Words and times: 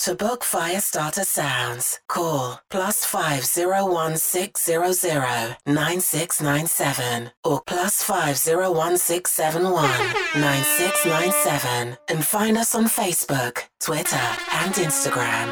To 0.00 0.14
book 0.14 0.42
Firestarter 0.44 1.24
Sounds, 1.24 2.00
call 2.06 2.60
plus 2.70 3.04
five 3.04 3.44
zero 3.44 3.90
one 3.90 4.16
six 4.18 4.64
zero 4.64 4.92
zero 4.92 5.56
nine 5.66 6.00
six 6.00 6.40
nine 6.40 6.66
seven 6.66 7.30
or 7.42 7.62
plus 7.66 8.02
five 8.02 8.36
zero 8.36 8.70
one 8.70 8.98
six 8.98 9.32
seven 9.32 9.64
one 9.70 10.14
nine 10.36 10.62
six 10.62 11.04
nine 11.06 11.32
seven 11.32 11.96
and 12.08 12.24
find 12.24 12.56
us 12.58 12.74
on 12.74 12.84
Facebook, 12.84 13.62
Twitter, 13.80 14.16
and 14.52 14.74
Instagram. 14.74 15.48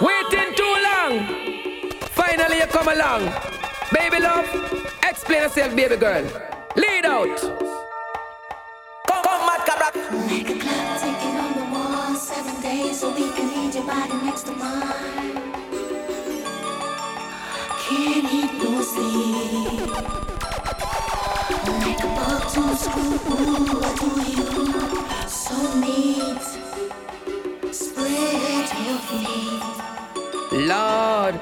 Waiting 0.00 0.54
too 0.56 0.74
long. 0.88 1.90
Finally, 2.12 2.56
you 2.58 2.66
come 2.66 2.88
along. 2.88 3.32
Baby 3.92 4.20
love, 4.20 4.48
explain 5.02 5.42
yourself, 5.42 5.76
baby 5.76 5.96
girl. 5.96 6.24
Lead 6.76 7.04
out. 7.04 7.79
So 13.00 13.08
we 13.14 13.30
can 13.32 13.48
need 13.48 13.74
your 13.74 13.84
body 13.84 14.12
next 14.26 14.42
to 14.42 14.52
mine. 14.52 15.32
Can't 17.82 18.26
eat 18.38 18.52
no 18.62 18.72
sleep. 18.92 19.90
Make 21.80 22.02
a 22.04 22.10
book 22.18 22.42
to 22.54 22.62
screw. 22.82 23.16
What 23.80 23.94
do 24.02 24.10
you 24.36 24.46
so 25.26 25.56
neat? 25.80 26.42
Spread 27.72 28.68
your 28.84 28.98
feet. 29.08 29.62
Lord, 30.68 31.34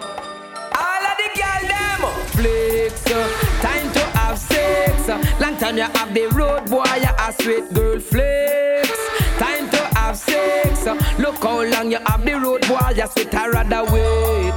all 0.84 1.04
of 1.10 1.16
the 1.22 1.28
girl 1.40 1.62
them 1.72 2.02
flex. 2.36 2.94
uh, 3.10 3.18
Time 3.66 3.92
to 3.94 4.02
have 4.18 4.38
sex. 4.38 5.08
uh, 5.08 5.18
Long 5.40 5.56
time 5.56 5.76
you 5.76 5.82
have 5.82 6.14
the 6.14 6.26
road 6.28 6.70
boy, 6.70 6.84
you 7.02 7.12
a 7.18 7.32
sweet 7.42 7.74
girl 7.74 7.98
flex. 7.98 8.97
Uh, 10.86 10.96
Look 11.18 11.42
how 11.42 11.62
long 11.62 11.90
you 11.90 11.98
have 12.06 12.24
the 12.24 12.34
road 12.34 12.66
boy, 12.66 12.78
you 12.96 13.06
sweet 13.06 13.34
I 13.34 13.48
rather 13.48 13.84
wait. 13.92 14.54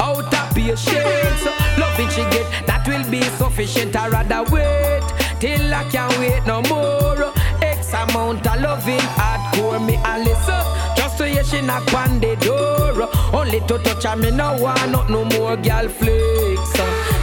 Out 0.00 0.32
of 0.32 0.54
patience, 0.54 1.44
loving 1.78 2.08
she 2.08 2.22
get 2.32 2.66
that 2.66 2.84
will 2.88 3.04
be 3.10 3.22
sufficient. 3.38 3.94
I 3.94 4.08
rather 4.08 4.42
wait 4.50 5.02
till 5.38 5.72
I 5.72 5.84
can't 5.90 6.18
wait 6.18 6.44
no 6.46 6.62
more. 6.62 7.32
X 7.62 7.92
amount 7.92 8.46
of 8.46 8.60
loving 8.60 8.98
hardcore 9.14 9.78
me 9.84 9.96
a 10.04 10.18
listen. 10.18 10.64
Just 10.96 11.18
to 11.18 11.28
hear 11.28 11.44
she 11.44 11.60
knock 11.60 11.92
on 11.94 12.18
the 12.18 12.34
door. 12.36 13.08
Only 13.32 13.60
to 13.60 13.78
touch 13.78 14.04
her, 14.04 14.16
me 14.16 14.30
no 14.30 14.56
want 14.56 14.90
not 14.90 15.10
no 15.10 15.24
more 15.24 15.56
girl 15.56 15.88
flex. 15.88 16.72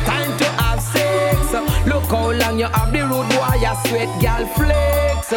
Time 0.06 0.38
to 0.38 0.46
have 0.62 0.82
sex. 0.82 1.54
Look 1.86 2.04
how 2.06 2.32
long 2.32 2.60
you 2.60 2.68
have 2.68 2.94
the 2.94 3.02
road 3.02 3.28
boy, 3.30 3.58
you 3.60 3.76
sweat 3.84 4.22
girl 4.22 4.46
flex. 4.56 5.34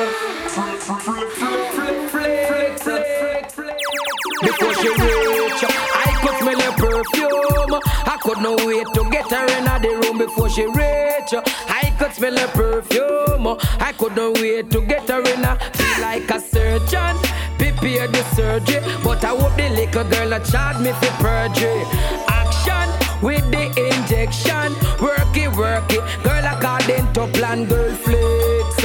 Perfume. 7.02 7.80
I 8.04 8.18
could 8.22 8.38
not 8.38 8.64
wait 8.64 8.86
to 8.94 9.08
get 9.10 9.30
her 9.30 9.46
in 9.58 9.64
the 9.64 9.90
room 10.02 10.18
before 10.18 10.50
she 10.50 10.66
reach. 10.66 11.32
I 11.68 11.94
could 11.98 12.12
smell 12.12 12.36
her 12.36 12.48
perfume. 12.48 13.56
I 13.80 13.92
could 13.96 14.16
not 14.16 14.34
wait 14.40 14.70
to 14.70 14.80
get 14.82 15.08
her 15.08 15.20
in. 15.20 15.44
Feel 15.74 16.00
like 16.00 16.30
a 16.30 16.40
surgeon, 16.40 17.16
prepare 17.58 18.08
the 18.08 18.22
surgery. 18.34 18.80
But 19.02 19.24
I 19.24 19.28
hope 19.28 19.56
the 19.56 19.68
little 19.70 20.04
girl 20.04 20.32
a 20.32 20.40
charge 20.40 20.78
me 20.78 20.92
for 20.92 21.12
perjury. 21.22 21.84
Action 22.28 22.88
with 23.22 23.46
the 23.50 23.64
injection, 23.88 24.72
work 25.00 25.36
it, 25.36 25.50
work 25.56 25.90
it. 25.92 26.04
Girl 26.22 26.44
according 26.44 27.12
to 27.14 27.26
plan, 27.38 27.66
girl 27.66 27.94
flex. 27.94 28.76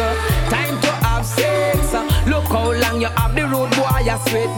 Time 0.50 0.80
to 0.82 0.92
have 1.04 1.26
sex. 1.26 1.94
Look 2.28 2.46
how 2.46 2.72
long 2.72 3.02
you 3.02 3.08
have 3.08 3.36
the 3.36 3.44
road 3.48 3.72
boy, 3.72 4.00
you 4.04 4.18
sweet 4.30 4.52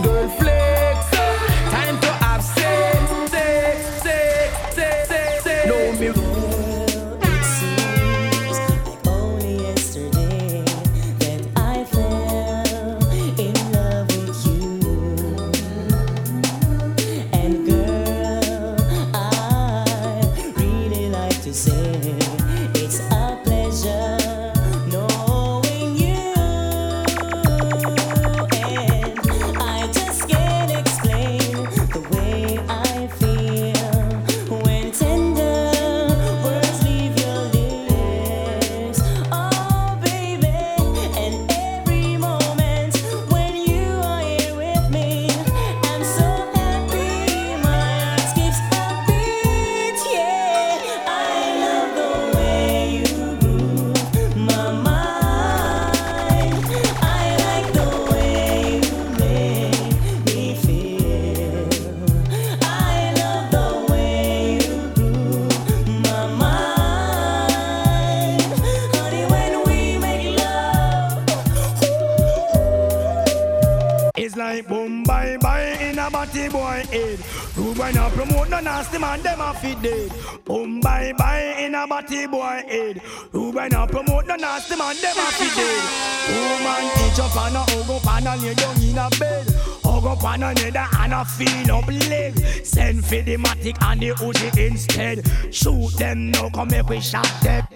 dead. 79.88 80.12
Boom 80.46 80.80
bye 80.80 81.14
bye 81.18 81.56
in 81.60 81.76
a 81.76 81.88
body 81.88 82.28
boy 82.28 82.64
head. 82.68 82.98
Who 83.32 83.54
boy 83.54 83.68
not 83.70 83.90
promote 83.92 84.28
no 84.28 84.36
nasty 84.36 84.76
man, 84.76 84.96
them 85.02 85.18
a 85.18 85.32
fit 85.38 85.56
dead. 85.56 85.84
Woman 86.30 86.86
each 87.04 87.20
up 87.20 87.36
on 87.36 87.56
a 87.56 87.60
hug 87.60 87.90
up 87.90 88.08
and 88.14 88.28
a 88.28 88.36
lay 88.46 88.54
down 88.54 88.82
in 88.82 88.98
a 88.98 89.10
bed. 89.20 89.48
Hug 89.84 90.06
up 90.06 90.24
on 90.24 90.44
another 90.44 90.88
and 91.00 91.14
a 91.14 91.26
feel 91.26 91.72
up 91.72 91.88
leg. 91.88 92.38
Send 92.66 93.06
for 93.06 93.22
the 93.22 93.38
matic 93.38 93.78
and 93.82 94.02
the 94.02 94.10
Uzi 94.12 94.68
instead. 94.68 95.26
Shoot 95.54 95.98
them 95.98 96.32
now, 96.32 96.50
come 96.50 96.70
make 96.70 96.90
we 96.90 97.00
shot 97.00 97.32
them. 97.42 97.67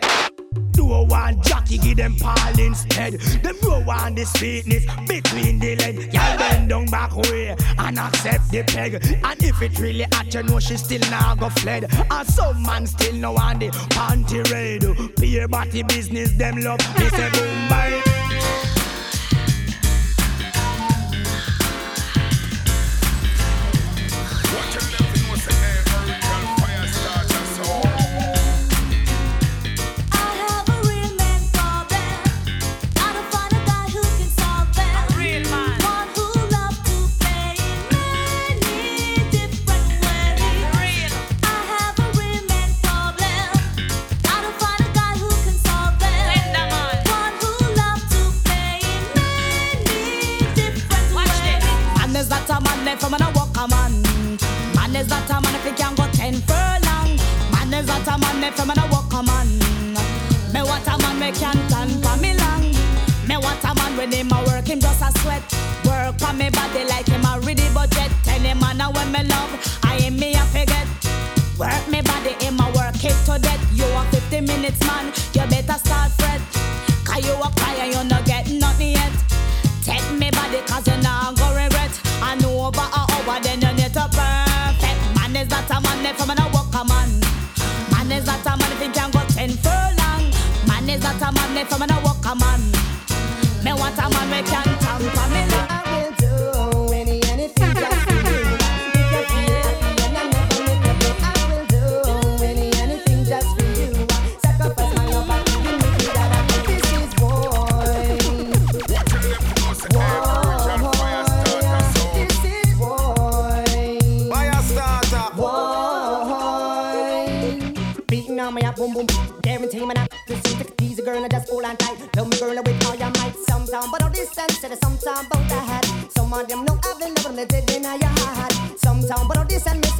Give 1.91 1.97
them 1.97 2.15
pal 2.15 2.59
instead. 2.59 3.19
Them 3.43 3.57
roll 3.63 3.89
on 3.89 4.15
the 4.15 4.25
sweetness 4.25 4.85
between 5.07 5.59
the 5.59 5.75
leg. 5.77 6.13
Y'all 6.13 6.37
bend 6.37 6.69
down 6.69 6.85
back 6.85 7.15
way 7.15 7.55
and 7.77 7.99
accept 7.99 8.51
the 8.51 8.63
peg. 8.63 8.93
And 9.23 9.43
if 9.43 9.61
it 9.61 9.77
really 9.79 10.03
at 10.03 10.33
you 10.33 10.43
know 10.43 10.59
she 10.59 10.77
still 10.77 11.01
now 11.09 11.35
go 11.35 11.49
fled. 11.49 11.91
And 12.09 12.27
some 12.27 12.63
man 12.63 12.87
still 12.87 13.15
no 13.15 13.35
on 13.35 13.59
the 13.59 13.69
panty 13.69 14.43
raid. 14.51 14.83
Peer 15.17 15.47
body 15.47 15.83
business, 15.83 16.31
them 16.33 16.61
love. 16.61 16.79
Me 16.97 17.09
say 17.09 17.29
boom 17.31 17.69
bye. 17.69 18.80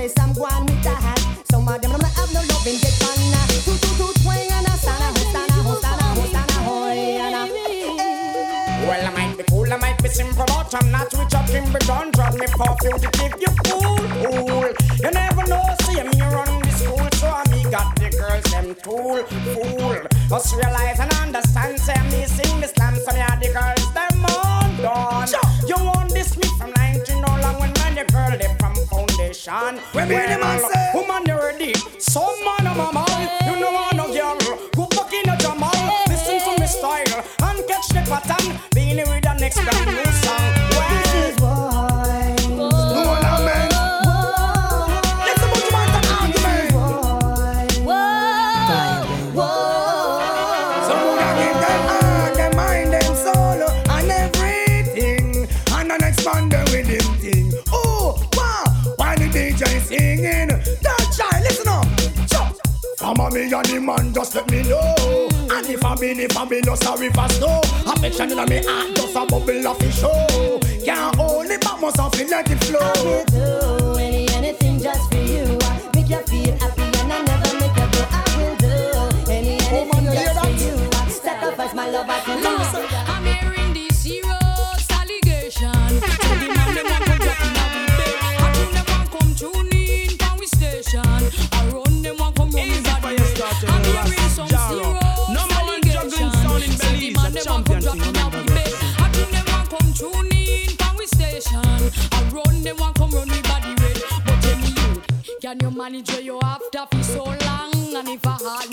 say 0.01 0.13
some 0.17 0.33
guan 0.33 0.63
with 0.65 0.85
a 0.85 0.89
hat. 0.89 1.21
Some 1.51 1.67
of 1.67 1.81
them 1.81 1.91
don't 1.91 2.03
have 2.03 2.33
no 2.33 2.41
love 2.41 2.67
in 2.67 2.77
get 2.81 2.95
one. 3.05 3.33
Uh. 3.37 3.47
Two, 3.65 3.77
two, 3.81 3.93
two, 3.99 4.11
twang 4.23 4.49
and 4.57 4.67
a. 4.67 4.73
Eh. 4.73 4.81
Well, 8.87 9.07
I 9.07 9.11
might 9.13 9.37
be 9.37 9.43
cool, 9.43 9.71
I 9.71 9.77
might 9.77 10.01
be 10.01 10.09
simple, 10.09 10.45
but 10.47 10.73
I'm 10.73 10.91
not 10.91 11.11
switch 11.11 11.35
up 11.35 11.49
in 11.49 11.71
the 11.71 11.79
gun. 11.85 12.11
Drop 12.11 12.33
me 12.33 12.47
to 12.47 12.75
fugitive, 12.81 13.35
you 13.43 13.53
cool, 13.65 13.97
fool. 14.21 14.73
You 15.03 15.11
never 15.11 15.43
know, 15.47 15.63
see 15.83 16.01
me 16.01 16.21
run 16.33 16.61
the 16.61 16.71
school, 16.81 17.07
so 17.19 17.27
I 17.29 17.43
me 17.51 17.63
got 17.69 17.95
the 17.95 18.09
girls, 18.09 18.43
them 18.51 18.73
tool, 18.83 19.23
fool. 19.53 20.35
Us 20.35 20.53
realize 20.55 20.99
and 20.99 21.13
understand, 21.13 21.79
say 21.79 22.01
me 22.09 22.25
sing 22.25 22.59
the 22.59 22.67
slam, 22.67 22.95
so 22.95 23.13
me 23.13 23.21
are 23.21 23.37
the 23.39 23.53
girls. 23.53 23.90
position. 29.41 29.75
The 29.93 30.05
man 30.05 30.59
say, 30.59 30.91
woman 30.93 31.23
you 31.25 31.35
ready? 31.35 31.73
Some 31.97 32.43
man 32.43 32.67
a 32.67 32.75
mama. 32.75 33.10
funny 63.63 63.79
man, 63.79 64.13
just 64.13 64.35
let 64.35 64.49
me 64.51 64.63
know. 64.63 64.95
And 65.51 65.67
if 65.67 65.83
I'm 65.83 66.01
in, 66.03 66.19
if 66.19 66.37
I'm 66.37 66.51
in, 66.51 66.61
no 66.65 66.75
sorry 66.75 67.09
for 67.09 67.27
snow. 67.29 67.61
Affection 67.87 68.31
in 68.31 68.49
me 68.49 68.63
heart, 68.65 68.95
just 68.95 69.15
a 69.15 69.25
bubble 69.25 69.67
of 69.67 69.79
the 69.79 69.91
show. 69.91 70.59
Can't 70.83 71.15
hold 71.15 71.47
it, 71.47 71.61
but 71.61 71.79
must 71.79 71.97
have 71.97 72.29
let 72.29 72.49
it 72.49 72.63
flow. 72.63 73.80
manage 105.81 106.11
where 106.11 106.21
you 106.21 106.39
after 106.43 106.85
for 106.91 107.03
so 107.03 107.23
long. 107.23 107.71
And 107.95 108.07
if 108.07 108.27
I 108.27 108.33
had 108.33 108.70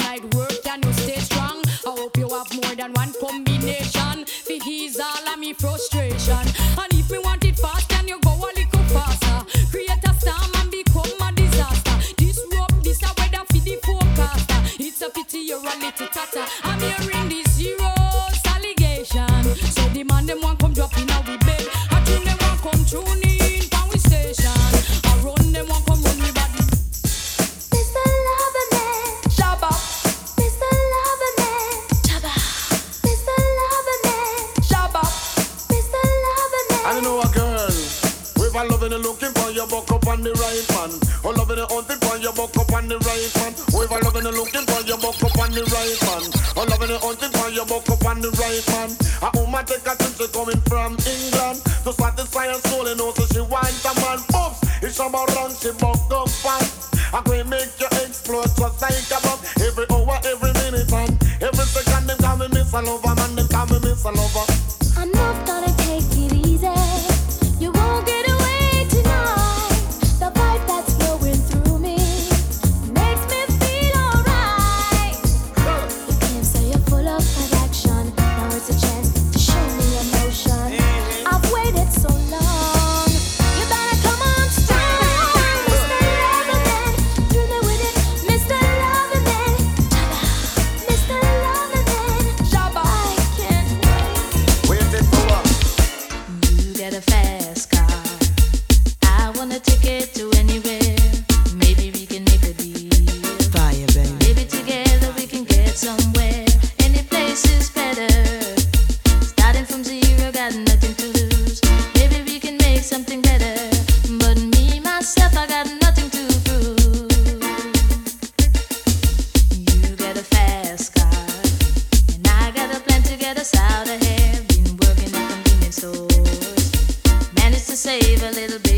save 127.89 128.23
a 128.23 128.31
little 128.33 128.59
bit. 128.59 128.78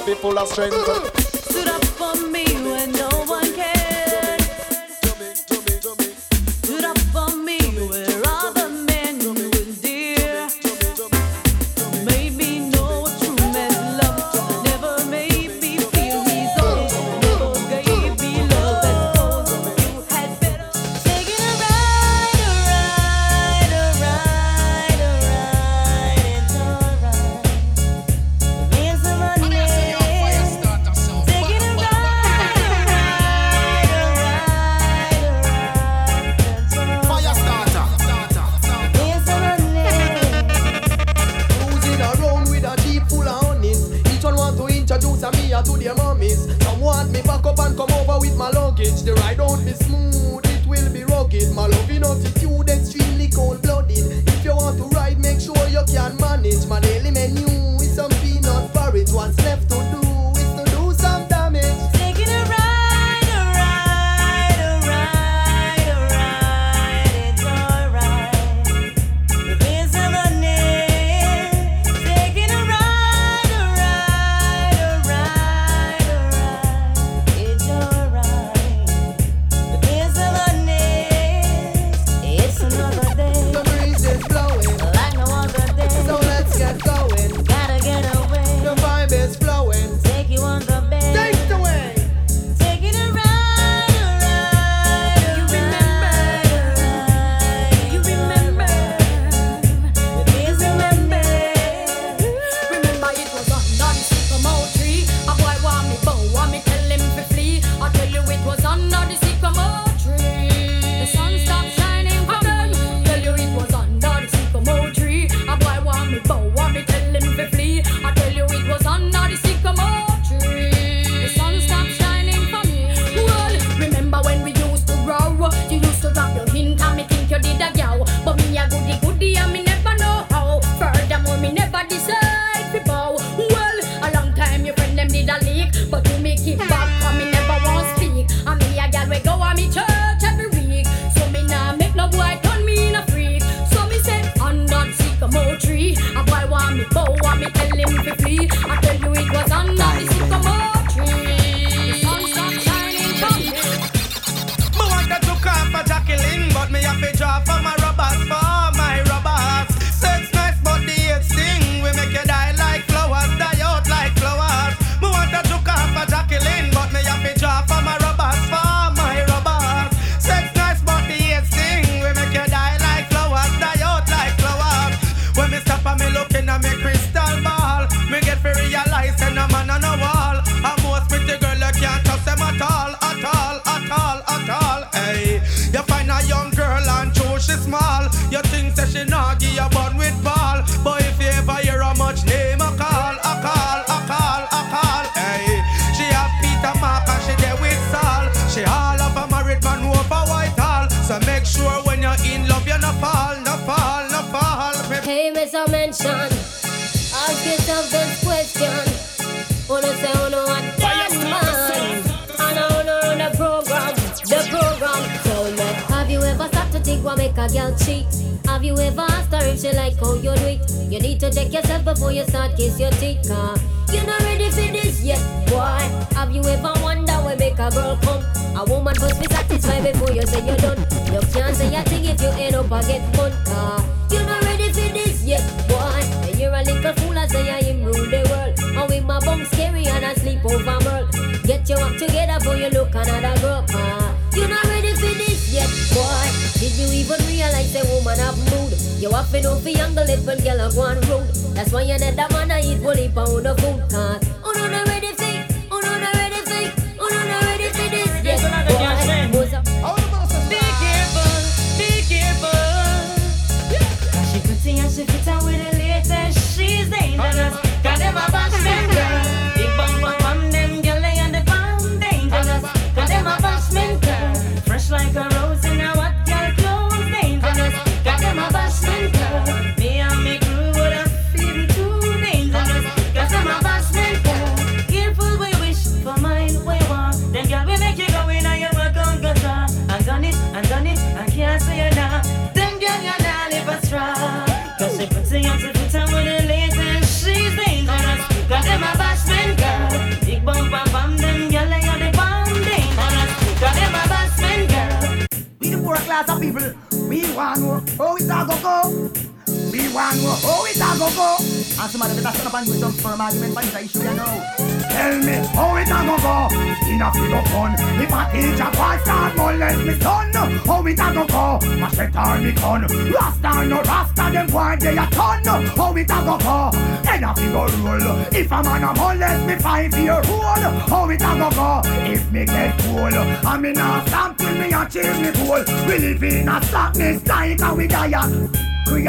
Be 0.00 0.14
full 0.14 0.38
of 0.38 0.48
strength. 0.48 0.91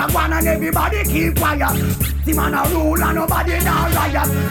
A 0.03 0.13
one 0.13 0.33
and 0.33 0.47
everybody 0.47 1.03
keep 1.03 1.35
quiet. 1.37 1.59
The 2.25 2.33
man 2.33 2.53
a 2.53 2.63
rule 2.69 3.03
and 3.03 3.15
nobody 3.15 3.59
now. 3.63 3.89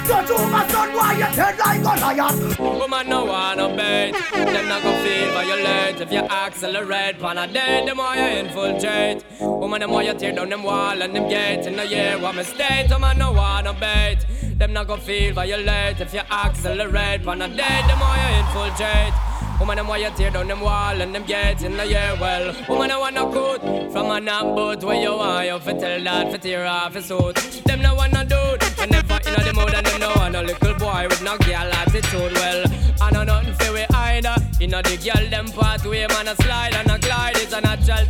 Don't 0.06 0.28
you 0.28 0.46
my 0.48 0.66
son 0.68 0.90
you 0.92 1.24
head 1.24 1.58
like 1.58 1.80
a 1.80 2.00
lion. 2.00 2.52
Woman 2.58 3.08
no 3.08 3.24
wanna 3.24 3.68
bait 3.74 4.12
Them 4.32 4.68
not 4.68 4.82
gon' 4.82 5.02
feel 5.02 5.32
violate 5.32 6.00
If 6.00 6.12
you 6.12 6.20
accelerate 6.20 7.18
Pan 7.18 7.38
a 7.38 7.46
day, 7.46 7.84
them 7.86 7.96
more 7.96 8.14
you 8.14 8.22
infiltrate 8.22 9.24
Woman 9.40 9.80
them 9.80 9.90
more 9.90 10.02
you 10.02 10.14
tear 10.14 10.32
down 10.32 10.50
them 10.50 10.62
wall 10.62 11.00
and 11.00 11.14
them 11.14 11.28
gates 11.28 11.66
In 11.66 11.76
the 11.76 11.86
year 11.86 12.18
what 12.18 12.34
me 12.34 12.44
state? 12.44 12.88
Woman 12.90 13.18
no 13.18 13.32
wanna 13.32 13.72
bait. 13.72 14.18
Them 14.58 14.72
not 14.74 14.86
gon' 14.86 15.00
feel 15.00 15.32
violate 15.32 16.00
If 16.00 16.12
you 16.12 16.20
accelerate 16.30 17.24
Pan 17.24 17.42
a 17.42 17.48
day, 17.48 17.80
them 17.88 17.98
more 17.98 18.16
you 18.16 18.38
infiltrate 18.40 19.31
Woman, 19.62 19.76
them 19.76 19.86
why 19.86 19.98
you 19.98 20.10
tear 20.16 20.28
down 20.28 20.48
them 20.48 20.60
wall 20.60 21.00
and 21.00 21.14
them 21.14 21.22
gates 21.22 21.62
in 21.62 21.76
the 21.76 21.86
year 21.86 22.16
well. 22.20 22.52
Woman, 22.68 22.90
I 22.90 22.98
wanna 22.98 23.30
cut 23.30 23.62
from 23.92 24.10
a 24.10 24.18
knock 24.18 24.56
boat 24.56 24.82
where 24.82 25.00
you 25.00 25.12
want 25.12 25.46
you 25.46 25.56
fi 25.60 25.72
tell 25.74 26.02
that 26.02 26.32
fi 26.32 26.38
tear 26.38 26.66
off 26.66 26.94
his 26.94 27.04
suit. 27.04 27.36
Them 27.64 27.80
no 27.80 27.94
wanna 27.94 28.24
do 28.24 28.40
it, 28.54 28.80
and 28.80 28.90
never 28.90 29.20
inna 29.24 29.44
the 29.44 29.52
mood 29.54 29.72
and 29.72 29.86
them 29.86 30.00
no 30.00 30.12
want 30.16 30.34
a 30.34 30.42
little 30.42 30.74
boy 30.74 31.06
with 31.08 31.22
no 31.22 31.38
girl 31.38 31.70
attitude. 31.80 32.32
Well, 32.32 32.64
I 33.00 33.10
know 33.12 33.22
nothing 33.22 33.54
fi 33.54 33.70
we 33.72 33.84
either. 33.94 34.34
Inna 34.58 34.82
the 34.82 34.96
girl 34.96 35.30
them 35.30 35.46
pathway, 35.46 36.08
man 36.08 36.26
a 36.26 36.34
slide 36.42 36.74
and 36.74 36.90
a 36.90 36.98
glide. 36.98 37.36
It's 37.36 37.52
a 37.52 37.60
natural 37.60 38.04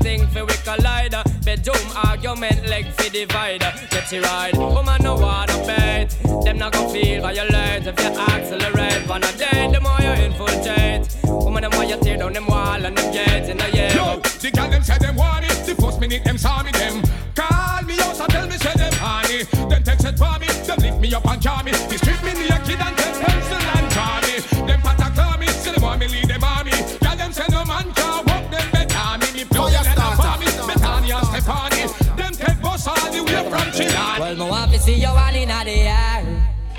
Bedroom 1.65 1.97
argument 2.05 2.67
leg 2.67 2.87
fi 2.87 3.09
divide. 3.09 3.61
Get 3.91 4.11
you 4.11 4.21
right, 4.23 4.53
woman 4.57 5.01
no 5.01 5.15
wanna 5.15 5.57
bet. 5.65 6.11
Them 6.45 6.59
not 6.59 6.73
gon' 6.73 6.91
feel 6.93 7.23
violate 7.23 7.87
if 7.87 8.01
you 8.01 8.21
accelerate. 8.21 9.09
On 9.09 9.23
a 9.23 9.33
day, 9.39 9.71
the 9.71 9.81
more 9.81 10.01
you 10.01 10.11
infiltrate. 10.11 11.07
Woman, 11.23 11.63
them 11.63 11.71
why 11.73 11.85
you 11.85 11.97
tear 11.99 12.17
down 12.17 12.33
them 12.33 12.47
wall 12.47 12.85
and 12.85 12.97
them 12.97 13.13
gates 13.13 13.49
in 13.49 13.59
the 13.59 13.71
year. 13.77 13.91
Yo, 13.95 14.19
the 14.41 14.51
girl 14.51 14.71
them 14.71 14.83
say 14.83 14.99
them 14.99 15.15
want 15.15 15.45
it. 15.45 15.65
The 15.65 15.81
first 15.81 16.01
minute 16.01 16.25
them 16.25 16.37
saw 16.37 16.65
me 16.65 16.73
them 16.73 17.01
call 17.37 17.83
me 17.85 17.95
out 18.01 18.19
and 18.19 18.31
tell 18.31 18.47
me 18.49 18.57
say 18.59 18.75
them 18.75 18.93
honey. 18.95 19.45
Them 19.69 19.85
text 19.85 20.05
it 20.05 20.19
for 20.19 20.37
me, 20.41 20.49
them 20.67 20.79
lift 20.81 20.99
me 20.99 21.15
up 21.15 21.25
and 21.31 21.41
call 21.41 21.63
me. 21.63 21.73
See 34.93 35.01
you 35.01 35.09
all 35.09 35.35
in 35.35 35.49
the 35.49 35.73
air. 35.89 36.25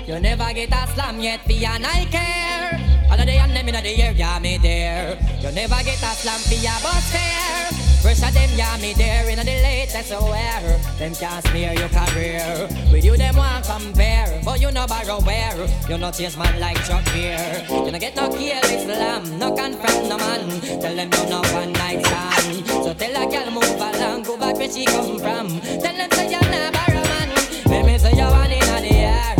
You 0.06 0.20
never 0.20 0.52
get 0.52 0.72
a 0.72 0.86
slam 0.92 1.20
yet, 1.20 1.40
for 1.44 1.52
your 1.52 1.70
I 1.70 2.06
care. 2.10 3.10
All 3.10 3.18
of 3.18 3.26
the 3.26 3.32
and 3.32 3.56
them 3.56 3.68
in 3.68 3.74
the 3.74 4.02
air, 4.02 4.12
yeah, 4.12 4.38
me 4.38 4.58
there. 4.58 5.18
You 5.40 5.50
never 5.52 5.80
get 5.82 6.02
a 6.02 6.12
slam 6.20 6.40
for 6.40 6.54
your 6.54 6.78
bus 6.82 7.10
fare. 7.10 7.72
First 8.02 8.22
of 8.22 8.34
them, 8.34 8.50
yeah, 8.54 8.76
me 8.82 8.92
there 8.92 9.28
in 9.30 9.38
the 9.38 9.44
latest 9.44 10.12
aware. 10.12 10.78
Them 10.98 11.14
can't 11.14 11.46
smear 11.46 11.72
your 11.72 11.88
career. 11.88 12.68
With 12.92 13.04
you, 13.04 13.16
them 13.16 13.36
want 13.36 13.64
compare. 13.64 14.40
But 14.44 14.60
you 14.60 14.70
no 14.70 14.86
borrow 14.86 15.20
where. 15.20 15.66
You 15.88 15.96
no 15.98 16.10
chase 16.10 16.36
man 16.36 16.60
like 16.60 16.84
Chuck 16.84 17.06
here. 17.08 17.64
You 17.70 17.90
no 17.90 17.98
get 17.98 18.14
no 18.14 18.28
kill 18.28 18.64
Islam, 18.76 19.38
no 19.38 19.54
confront 19.56 20.08
no 20.08 20.18
man. 20.18 20.60
Tell 20.82 20.94
them 20.94 21.10
you 21.16 21.24
no 21.30 21.40
one 21.60 21.72
night 21.72 22.04
stand. 22.04 22.66
So 22.84 22.92
tell 22.92 23.16
a 23.16 23.24
girl 23.30 23.50
move 23.50 23.80
along, 23.88 24.22
go 24.24 24.36
back 24.36 24.56
where 24.56 24.70
she 24.70 24.84
come 24.84 25.18
from. 25.18 25.48
Tell 25.80 25.96
them 25.96 26.10
say 26.12 26.30
you're 26.30 26.50
not 26.50 26.83
borrow 28.14 28.30
man. 28.30 28.50
Let 28.50 28.50
me 28.50 28.50
say 28.50 28.50
you 28.50 28.50
one 28.50 28.52
in 28.52 28.60
the 28.82 28.94
air. 28.94 29.34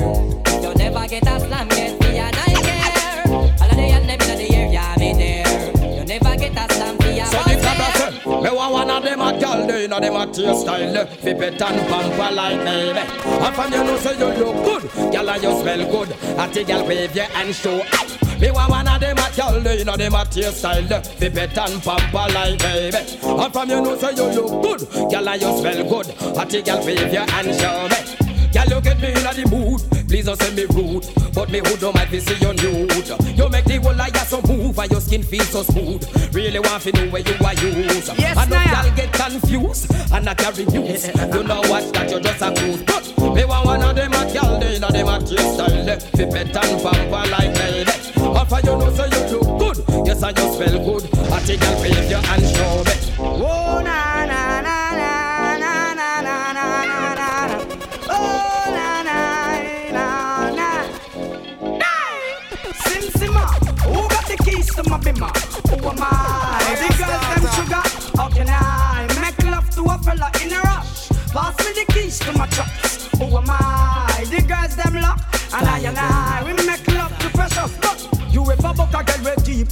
You 0.63 0.75
never 0.75 1.07
get 1.09 1.27
a 1.27 1.41
slam 1.41 1.69
yet, 1.71 2.03
for 2.03 2.11
your 2.11 2.31
night. 2.31 3.27
All 3.27 3.71
of 3.71 3.77
the 3.77 3.83
and 3.83 4.09
them 4.09 4.21
in 4.21 4.39
the 4.39 4.55
air, 4.55 4.67
yeah, 4.73 4.95
me 4.99 5.13
there. 5.15 5.99
You 5.99 6.05
never 6.05 6.37
get 6.37 6.53
a 6.57 6.75
slam 6.75 6.97
for 6.99 7.09
your 7.11 7.27
So 7.27 7.39
the 7.39 7.55
cabra 7.63 7.89
say, 7.95 8.43
me 8.43 8.51
want 8.57 8.73
one 8.73 8.91
of 8.91 9.03
them 9.03 9.21
a 9.21 9.41
girl, 9.41 9.67
they 9.67 9.87
know 9.87 10.01
them 10.01 10.17
a 10.17 10.27
tear 10.33 10.55
style, 10.55 11.07
fi 11.07 11.35
pet 11.35 11.63
and 11.63 11.89
pamper 11.89 12.35
like 12.35 12.59
baby. 12.65 12.99
And 12.99 13.55
from 13.55 13.73
you 13.73 13.85
know 13.85 13.97
say 13.99 14.19
you 14.19 14.45
look 14.45 14.65
good, 14.65 15.13
girl 15.13 15.31
and 15.31 15.43
you 15.43 15.61
smell 15.61 15.91
good. 15.91 16.11
And 16.13 16.55
the 16.55 16.65
girl 16.65 16.87
wave 16.87 17.15
your 17.15 17.25
hand 17.27 17.55
show. 17.55 17.81
Aye. 17.93 18.19
Me 18.41 18.51
want 18.51 18.69
one 18.71 18.89
of 18.89 19.01
them 19.01 19.17
a 19.17 19.31
girl, 19.37 19.61
they 19.61 19.85
know 19.85 19.97
them 19.97 20.15
a 20.15 20.25
tear 20.25 20.51
style, 20.51 21.03
fi 21.03 21.29
pet 21.29 21.57
and 21.59 21.83
pamper 21.83 22.33
like 22.35 22.59
baby. 22.59 22.97
And 23.23 23.53
from 23.53 23.71
you 23.71 23.81
know 23.81 23.97
say 23.97 24.15
you 24.15 24.25
look 24.25 24.63
good, 24.63 25.11
girl 25.11 25.29
and 25.29 25.43
you 25.43 25.59
smell 25.59 25.89
good. 25.89 26.09
And 26.37 26.51
the 26.51 26.63
girl 26.63 26.85
wave 26.85 27.13
your 27.13 27.31
hand 27.31 27.55
show 27.55 27.89
me. 27.89 28.24
Girl, 28.55 28.69
you 28.71 28.81
get 28.83 29.01
me 29.01 29.09
in 29.09 29.15
the 29.19 29.47
mood. 29.51 29.83
Please 30.07 30.27
don't 30.27 30.41
say 30.41 30.55
me 30.55 30.63
rude, 30.71 31.03
but 31.35 31.51
me 31.51 31.59
who 31.59 31.77
don't 31.77 31.93
mind 31.93 32.09
to 32.11 32.21
see 32.21 32.39
you 32.39 32.55
nude. 32.55 32.87
You 33.37 33.49
make 33.49 33.65
the 33.65 33.81
whole 33.83 33.95
liar 33.97 34.15
so 34.31 34.41
move 34.47 34.79
and 34.79 34.91
your 34.93 35.01
skin 35.01 35.25
feel 35.25 35.43
so 35.43 35.65
smooth. 35.65 36.07
Really 36.33 36.61
want 36.61 36.81
to 36.85 36.93
know 36.93 37.11
where 37.11 37.23
you 37.23 37.35
are 37.45 37.55
used. 37.55 38.15
Yes, 38.17 38.39
and 38.39 38.49
no 38.49 38.57
Naya. 38.57 38.87
girl 38.87 38.95
get 38.95 39.13
confused 39.13 39.91
and 40.13 40.25
not 40.25 40.39
carry 40.39 40.67
news. 40.67 41.09
You 41.09 41.43
know 41.43 41.67
what? 41.67 41.93
That 41.95 42.09
you 42.13 42.21
just 42.21 42.43
a 42.43 42.55
cruise. 42.55 42.83
But 42.87 43.35
me 43.35 43.45
want 43.45 43.67
one 43.67 43.83
of 43.83 43.97
them 43.97 44.13
a 44.13 44.23
girl, 44.33 44.61
they 44.61 44.79
know 44.79 44.91
them 44.91 45.09
a 45.09 45.19
tear 45.19 45.43
style. 45.51 45.99
Fi 46.15 46.25
pet 46.31 46.55
and 46.55 46.79
pamper 46.79 47.27
like 47.35 47.55
baby. 47.59 47.91
After 48.39 48.61
you 48.63 48.79
know 48.79 48.91
say 48.95 49.11
you 49.11 49.35
look 49.35 49.59
good, 49.59 50.07
yes 50.07 50.23
I 50.23 50.31
just 50.31 50.63
feel 50.63 50.79
good. 50.79 51.03
I 51.35 51.41
take 51.43 51.59
a 51.59 51.75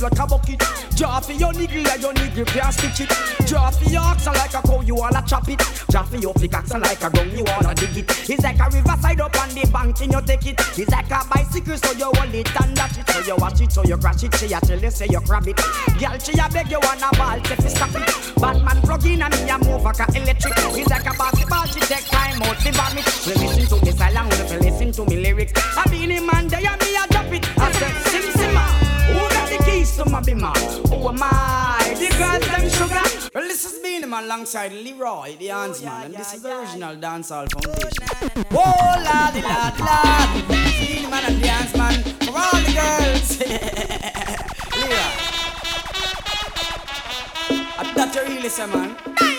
like 0.02 0.18
a 0.18 0.26
bucket? 0.26 0.62
Draw 0.96 1.20
for 1.20 1.32
your 1.32 1.52
niggle 1.52 1.82
like 1.84 2.02
your 2.02 2.12
niggle 2.12 2.44
can't 2.44 2.74
stitch 2.74 3.00
it. 3.00 3.46
Draw 3.46 3.70
for 3.70 3.88
your 3.90 4.02
oxen 4.02 4.32
like 4.34 4.54
a 4.54 4.62
cow, 4.62 4.80
you 4.80 4.94
wanna 4.94 5.22
chop 5.26 5.48
it. 5.48 5.58
Draw 5.90 6.02
for 6.02 6.16
your 6.16 6.34
pickaxe 6.34 6.74
like 6.74 7.02
a 7.02 7.10
gun, 7.10 7.30
you 7.30 7.44
wanna 7.44 7.74
dig 7.74 7.96
it. 7.96 8.30
It's 8.30 8.42
like 8.42 8.58
a 8.58 8.68
riverside 8.70 9.20
up 9.20 9.36
on 9.40 9.48
the 9.50 9.68
bank 9.72 10.00
and 10.00 10.12
you 10.12 10.20
take 10.22 10.46
it. 10.46 10.60
It's 10.78 10.90
like 10.90 11.10
a 11.10 11.22
bicycle, 11.30 11.76
so 11.76 11.92
you 11.92 12.10
hold 12.12 12.34
it 12.34 12.60
and 12.62 12.76
dash 12.76 12.98
it. 12.98 13.08
So 13.08 13.20
you 13.20 13.36
watch 13.36 13.60
it, 13.60 13.72
so 13.72 13.84
you 13.84 13.96
crash 13.96 14.22
it. 14.22 14.34
She 14.36 14.52
a 14.52 14.60
tell 14.60 14.78
you 14.78 14.90
say 14.90 15.06
you 15.08 15.20
grab 15.20 15.46
it. 15.46 15.56
Girl, 15.56 16.18
she 16.18 16.32
a 16.38 16.48
beg 16.50 16.70
you 16.70 16.80
wanna 16.82 17.08
ball, 17.16 17.38
say 17.44 17.56
fi 17.56 17.68
stop 17.68 17.94
it. 17.94 18.40
Batman 18.40 18.82
plug 18.82 19.06
in 19.06 19.22
and 19.22 19.34
me 19.34 19.50
a 19.50 19.58
move 19.58 19.82
like 19.82 20.00
a 20.00 20.06
electric. 20.16 20.54
It's 20.56 20.90
like 20.90 21.06
a 21.06 21.16
basket 21.16 21.48
take 21.92 22.06
time 22.06 22.42
out 22.42 22.58
to 22.58 22.72
vomit. 22.72 23.06
We 23.26 23.34
listen 23.34 23.66
to 23.68 24.08
along 24.08 24.28
with 24.28 24.52
you 24.52 24.58
listen 24.60 24.92
to 24.92 25.04
me 25.10 25.22
lyrics. 25.22 25.52
I 25.76 25.84
be 25.90 26.06
the 26.06 26.20
man 26.20 26.48
there 26.48 26.60
and 26.60 26.80
me 26.80 26.96
a 26.96 27.06
drop 27.08 27.32
it. 27.32 27.44
I 27.58 27.72
said 27.72 28.11
the 30.12 30.20
keys 30.20 30.34
to 30.34 30.40
my 30.40 30.52
bima? 30.52 30.52
Who 30.88 31.08
am 31.08 31.18
I? 31.20 31.94
The 31.98 32.08
girls 32.16 32.46
them 32.46 32.68
sugar. 32.70 33.30
Well, 33.34 33.48
this 33.48 33.64
is 33.64 33.78
Beenie 33.82 34.06
Man 34.06 34.24
alongside 34.24 34.72
Leroy, 34.72 35.36
the 35.38 35.48
hands 35.48 35.82
man, 35.82 36.06
and 36.06 36.14
this 36.14 36.34
is 36.34 36.42
the 36.42 36.58
original 36.58 36.96
dancehall 36.96 37.50
foundation. 37.50 37.90
Oh, 38.10 38.44
Whoa, 38.50 38.62
oh, 38.64 39.02
la 39.04 39.30
di 39.30 39.40
la 39.42 39.70
di 39.70 39.82
la. 39.82 40.26
Beenie 40.48 41.10
Man 41.10 41.24
and 41.24 41.42
the 41.42 41.48
hands 41.48 41.76
man 41.76 42.02
for 42.02 42.38
all 42.38 42.60
the 42.60 42.72
girls. 42.72 43.40
Leroy. 44.76 45.12
I 47.78 47.92
thought 47.94 48.14
you 48.14 48.22
really 48.22 48.48
say, 48.48 48.66
man. 48.66 49.31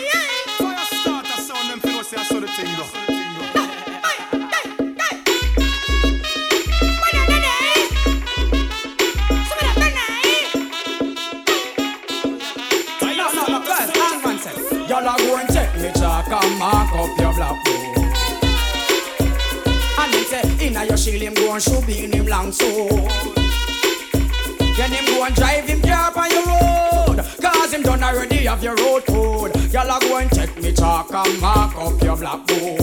Then 20.88 20.98
say, 20.98 21.16
inna 21.16 21.20
your 21.20 21.20
shield 21.20 21.22
him 21.22 21.34
go 21.34 21.54
and 21.54 21.64
shoot 21.64 21.90
in 21.90 22.12
him 22.12 22.26
long 22.28 22.52
sword. 22.52 22.92
Then 24.76 24.92
him 24.92 25.06
go 25.06 25.24
and 25.24 25.36
drive 25.36 25.66
him 25.66 25.82
car 25.82 26.12
on 26.18 26.30
your 26.32 26.46
road. 26.46 27.18
Cause 27.42 27.74
him 27.74 27.84
done 27.84 28.04
already 28.04 28.46
have 28.46 28.64
your 28.64 28.76
road 28.76 29.06
code. 29.06 29.56
Y'all 29.72 29.90
are 29.90 30.00
going 30.02 30.30
to 30.30 30.36
take 30.36 30.62
me 30.62 30.74
chalk 30.74 31.14
and 31.14 31.40
mark 31.40 31.76
up 31.76 32.02
your 32.02 32.18
blackboard. 32.18 32.82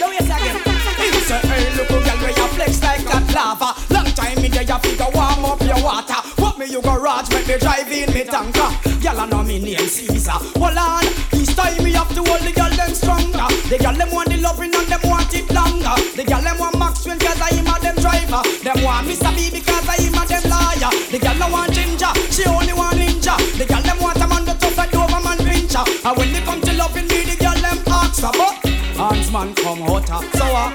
Now 0.00 0.10
yes 0.10 0.26
again. 0.26 0.56
Him 1.00 1.14
say, 1.24 1.38
hey, 1.38 1.76
look, 1.76 1.90
oh, 1.90 2.04
girl, 2.04 2.18
where 2.18 2.36
you 2.36 2.46
flex 2.54 2.82
like 2.82 3.04
that 3.04 3.34
lava. 3.34 3.94
Long 3.94 4.06
time 4.14 4.42
me 4.42 4.48
there, 4.48 4.62
you 4.62 4.78
figure 4.78 5.06
warm 5.14 5.44
up 5.44 5.62
your 5.62 5.82
water. 5.82 6.20
Put 6.36 6.58
me 6.58 6.66
you 6.66 6.82
garage, 6.82 7.30
make 7.30 7.46
me 7.46 7.58
drive 7.58 7.90
in 7.90 8.12
me 8.12 8.24
tanker. 8.24 8.90
I 9.20 9.26
know 9.26 9.42
me 9.42 9.58
name 9.58 9.76
Caesar. 9.76 10.32
Hold 10.32 10.78
on, 10.78 11.04
this 11.30 11.54
time 11.54 11.82
me 11.84 11.92
have 11.92 12.08
to 12.14 12.22
hold 12.24 12.40
the 12.40 12.52
girl 12.52 12.70
them 12.70 12.94
stronger. 12.94 13.48
The 13.68 13.76
girl 13.76 13.92
them 13.92 14.10
want 14.12 14.30
the 14.30 14.38
loving 14.38 14.74
and 14.74 14.86
them 14.86 15.00
want 15.04 15.34
it 15.34 15.50
longer. 15.52 15.94
The 16.16 16.24
girl 16.24 16.40
them 16.40 16.58
want 16.58 16.79
Maxwell 17.10 17.18
cause 17.18 17.40
I 17.40 17.56
am 17.58 17.66
a 17.66 17.80
them 17.80 17.96
driver. 17.96 18.42
Them 18.62 18.84
want 18.84 19.06
Mr. 19.06 19.34
B 19.34 19.50
because 19.50 19.88
I 19.88 19.96
am 19.96 20.14
a 20.14 20.26
them 20.26 20.44
lawyer. 20.50 20.90
The 21.10 21.18
girl 21.18 21.34
no 21.36 21.48
want 21.52 21.72
ginger, 21.72 22.12
she 22.30 22.44
only 22.46 22.72
want 22.72 22.96
ninja. 22.96 23.36
The 23.58 23.66
girl 23.66 23.82
them 23.82 23.98
want 24.00 24.18
a 24.18 24.26
man 24.26 24.44
that 24.44 24.60
tough 24.60 24.76
like 24.76 24.90
Doberman 24.90 25.38
pinscher. 25.38 25.84
And 26.04 26.16
when 26.16 26.32
they 26.32 26.40
come 26.42 26.60
to 26.60 26.72
loving 26.74 27.08
me, 27.08 27.24
the 27.24 27.36
girl 27.36 27.54
them 27.54 27.78
ask 27.88 28.22
but 28.22 28.54
Hands 28.96 29.32
man 29.32 29.54
come 29.54 29.80
hotter, 29.80 30.20
so 30.36 30.44
uh, 30.44 30.70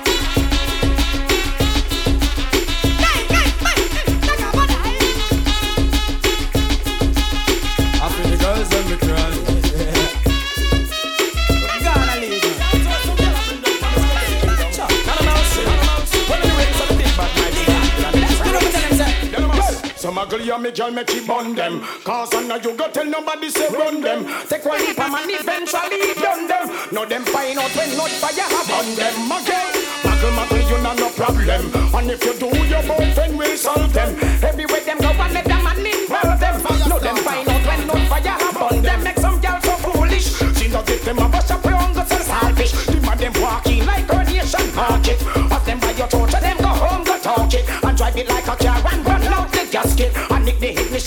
Ugly 20.35 20.49
and 20.51 20.63
me 20.63 20.71
girl 20.71 20.91
make 20.91 21.13
you 21.13 21.25
bun 21.25 21.55
them. 21.55 21.79
Cause 22.03 22.35
I 22.35 22.43
know 22.43 22.57
you 22.57 22.75
go 22.75 22.91
tell 22.91 23.05
nobody 23.05 23.49
say 23.49 23.69
run 23.69 24.01
them. 24.01 24.27
Take 24.49 24.65
one 24.65 24.83
leap 24.83 24.99
and 24.99 25.31
eventually 25.31 26.11
done 26.19 26.45
them. 26.45 26.67
Now 26.91 27.05
them 27.05 27.23
find 27.23 27.57
out 27.57 27.71
when 27.71 27.95
not 27.95 28.11
fire 28.19 28.43
have 28.43 28.71
on 28.75 28.87
them 28.99 29.31
again. 29.31 29.71
Muggle 30.03 30.31
muggle 30.35 30.69
you 30.69 30.77
know 30.83 30.93
no 30.99 31.09
problem. 31.15 31.71
And 31.95 32.11
if 32.11 32.19
you 32.25 32.33
do 32.35 32.51
your 32.67 32.83
boyfriend 32.83 33.37
will 33.37 33.55
solve 33.55 33.93
them. 33.93 34.11
Everywhere 34.43 34.83
them 34.83 34.97
go 34.99 35.07
and 35.07 35.33
let 35.33 35.45
them 35.45 35.63
man 35.63 35.79
involve 35.79 36.39
them. 36.43 36.55
Now 36.83 36.99
them 36.99 37.15
find 37.23 37.47
out 37.47 37.65
when 37.65 37.87
not 37.87 38.03
fire 38.11 38.35
have 38.35 38.61
on 38.61 38.81
them. 38.81 39.03
Make 39.03 39.19
some 39.19 39.39
girl 39.39 39.61
so 39.63 39.75
foolish. 39.87 40.35
She 40.59 40.67
not 40.67 40.85
get 40.85 40.99
them 41.03 41.19
a 41.19 41.29
bust 41.29 41.51
up 41.51 41.63
your 41.63 41.79
sell 41.79 42.23
salvage 42.27 42.73
The 42.91 42.99
man 43.07 43.17
them 43.17 43.31
walking 43.39 43.85
like 43.85 44.11
a 44.11 44.23
nation 44.25 44.67
market. 44.75 45.15
Of 45.47 45.63
them 45.63 45.79
by 45.79 45.91
your 45.95 46.11
and 46.11 46.43
them 46.43 46.57
go 46.57 46.67
home 46.75 47.05
go 47.05 47.17
talk 47.19 47.53
it. 47.53 47.63
And 47.85 47.95
drive 47.95 48.17
it 48.17 48.27
like 48.27 48.47
a 48.51 48.55
car 48.57 48.84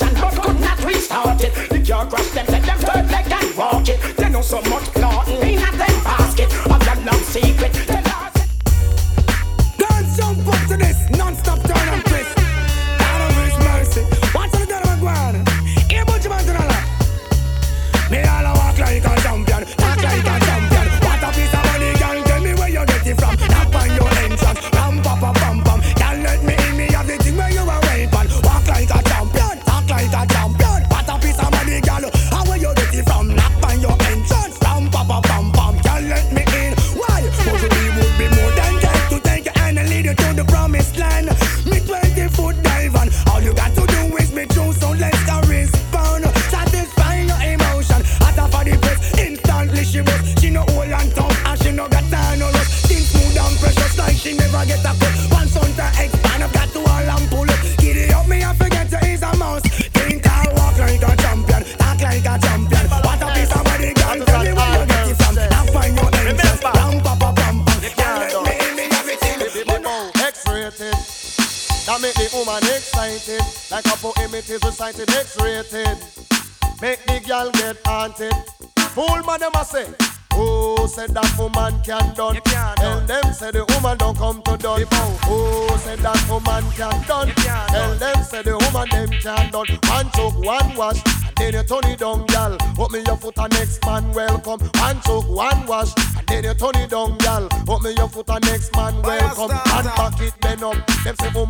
ignition 0.01 0.21
but 0.21 0.43
could 0.43 0.61
not 0.61 0.85
restart 0.85 1.43
it. 1.43 1.55
The 1.71 1.85
car 1.87 2.07
crash 2.07 2.31
them 2.31 2.47
let 2.49 2.63
them 2.65 2.79
third 2.79 3.11
leg 3.11 3.31
and 3.31 3.57
walk 3.57 3.89
it. 3.89 4.17
They 4.17 4.29
know 4.31 4.43
so 4.43 4.61
much 4.63 4.85
plotting 4.95 5.28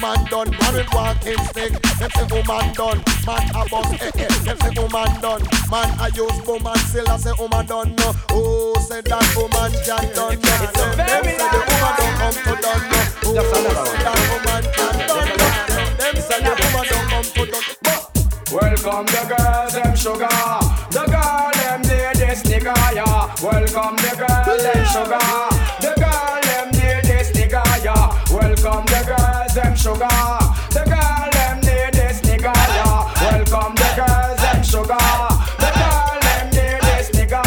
woman 0.08 0.30
done. 0.30 0.50
Man 0.50 0.74
with 0.74 0.94
walking 0.94 1.44
stick. 1.44 1.72
Them 1.98 2.10
say 2.10 2.26
woman 2.30 2.72
done. 2.72 3.02
Man 3.26 3.48
a 3.54 3.68
bust 3.68 4.02
eh 4.02 4.10
eh. 4.14 4.28
Them 4.44 4.58
say 4.58 4.72
woman 4.80 5.20
done. 5.20 5.42
Man 5.70 5.90
a 6.00 6.08
use 6.14 6.40
boom 6.44 6.66
and 6.66 6.80
still 6.80 7.08
I 7.08 7.16
say 7.16 7.32
woman 7.38 7.66
done. 7.66 7.94
No. 7.96 8.12
Who 8.32 8.74
said 8.80 9.04
that 9.04 9.26
woman 9.36 9.72
can 9.84 10.14
done? 10.14 10.40
No. 10.40 10.56
Them 10.56 11.04
them 11.06 11.24
say 11.24 11.48
the 11.52 11.60
woman 11.68 11.92
don't 11.98 12.14
come 12.18 12.36
to 12.44 12.54
done. 12.62 12.84
No. 12.88 13.00
Who 13.20 13.34
said 13.36 13.68
that 13.68 14.20
woman 14.30 14.64
can 14.76 14.96
done? 15.08 15.28
No. 15.28 15.46
Them 15.68 15.88
them 15.98 16.16
say 16.16 16.40
the 16.40 16.52
woman 16.56 16.84
don't 16.88 17.08
come 17.10 17.24
to 17.24 17.50
done. 17.50 17.78
Welcome 18.50 19.04
the 19.12 19.22
girls, 19.28 19.74
them 19.74 19.94
sugar. 19.94 20.28
The 20.88 21.04
girl, 21.04 21.50
them 21.52 21.82
need 21.82 22.16
this 22.16 22.42
nigga, 22.48 22.74
yeah. 22.94 23.28
Welcome 23.42 23.96
the 24.00 24.16
girl, 24.16 24.56
them 24.56 24.84
sugar. 24.88 25.20
The 25.84 25.97
sugar. 29.88 30.20
The 30.76 30.84
girl, 30.84 31.28
them 31.32 31.56
need 31.64 31.92
this 31.96 32.20
nigga, 32.20 32.52
yeah. 32.52 33.08
Welcome 33.24 33.74
the 33.80 33.88
girls, 33.96 34.38
them 34.44 34.60
sugar. 34.62 35.08
The 35.62 35.70
girl, 35.80 36.20
them 36.20 36.44
need 36.52 36.80
this 36.84 37.08
nigga. 37.16 37.40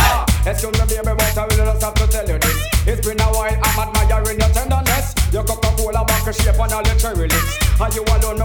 Excuse 0.49 0.73
me, 0.73 0.85
baby, 0.89 1.13
but 1.17 1.37
I 1.37 1.45
will 1.45 1.55
just 1.55 1.83
have 1.83 1.93
to 1.93 2.07
tell 2.07 2.27
you 2.27 2.39
this. 2.39 2.57
It's 2.87 3.05
been 3.05 3.21
a 3.21 3.29
while, 3.29 3.57
I'm 3.61 3.79
admiring 3.79 4.39
your 4.39 4.49
tenderness. 4.49 5.13
Your 5.31 5.43
Coca-Cola 5.43 6.03
bucket 6.03 6.35
shape 6.35 6.59
and 6.59 6.73
all 6.73 6.83
your 6.83 6.95
cherry 6.95 7.27
lips. 7.29 7.57
And 7.79 7.93
you 7.93 8.03
alone, 8.03 8.41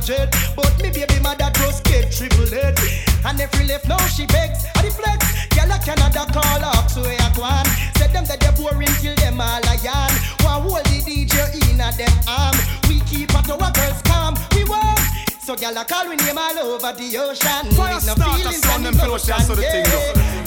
ratchet. 0.00 0.34
But 0.56 0.72
me 0.82 0.90
baby 0.90 1.20
mother 1.20 1.50
just 1.54 1.84
get 1.84 2.12
triple 2.12 2.52
it. 2.52 2.78
And 3.24 3.40
every 3.40 3.66
left 3.66 3.88
now 3.88 3.98
she 4.06 4.26
begs, 4.26 4.64
I 4.74 4.82
deflect. 4.82 5.22
Girl, 5.54 5.70
I 5.72 5.78
cannot 5.78 6.14
call 6.32 6.64
up 6.64 6.90
so 6.90 7.02
I 7.02 7.32
go 7.34 7.42
on. 7.42 7.66
Said 7.96 8.12
them 8.12 8.24
that 8.24 8.40
they 8.40 8.52
boring 8.56 8.88
till 9.00 9.14
them 9.16 9.40
all 9.40 9.60
a 9.60 9.74
yarn. 9.84 10.12
One 10.42 10.62
hold 10.62 10.84
the 10.86 11.00
DJ 11.04 11.52
in 11.70 11.80
a 11.80 11.92
them 11.92 12.12
arm. 12.26 12.56
We 12.88 13.00
keep 13.00 13.34
at 13.34 13.50
our 13.50 13.70
girls 13.72 14.02
calm, 14.02 14.34
we 14.54 14.64
warm. 14.64 14.96
So 15.40 15.56
girl, 15.56 15.76
I 15.76 15.84
call 15.84 16.08
we 16.08 16.16
name 16.16 16.38
all 16.38 16.58
over 16.58 16.92
the 16.92 17.08
ocean. 17.18 17.70
Fire 17.76 18.00
no 18.06 18.14
feelings 18.14 18.64
and 18.66 18.86
emotion, 18.86 19.36
yeah. 19.60 19.84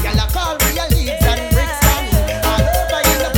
Girl, 0.01 0.19
I 0.19 0.27
call 0.33 0.57
we 0.57 0.75
your 0.75 0.89
leaves 0.89 1.21
and 1.21 1.41
bricks 1.53 1.81
and 1.93 2.07
all 2.45 2.63
over 2.63 3.01
in 3.05 3.17
the 3.21 3.32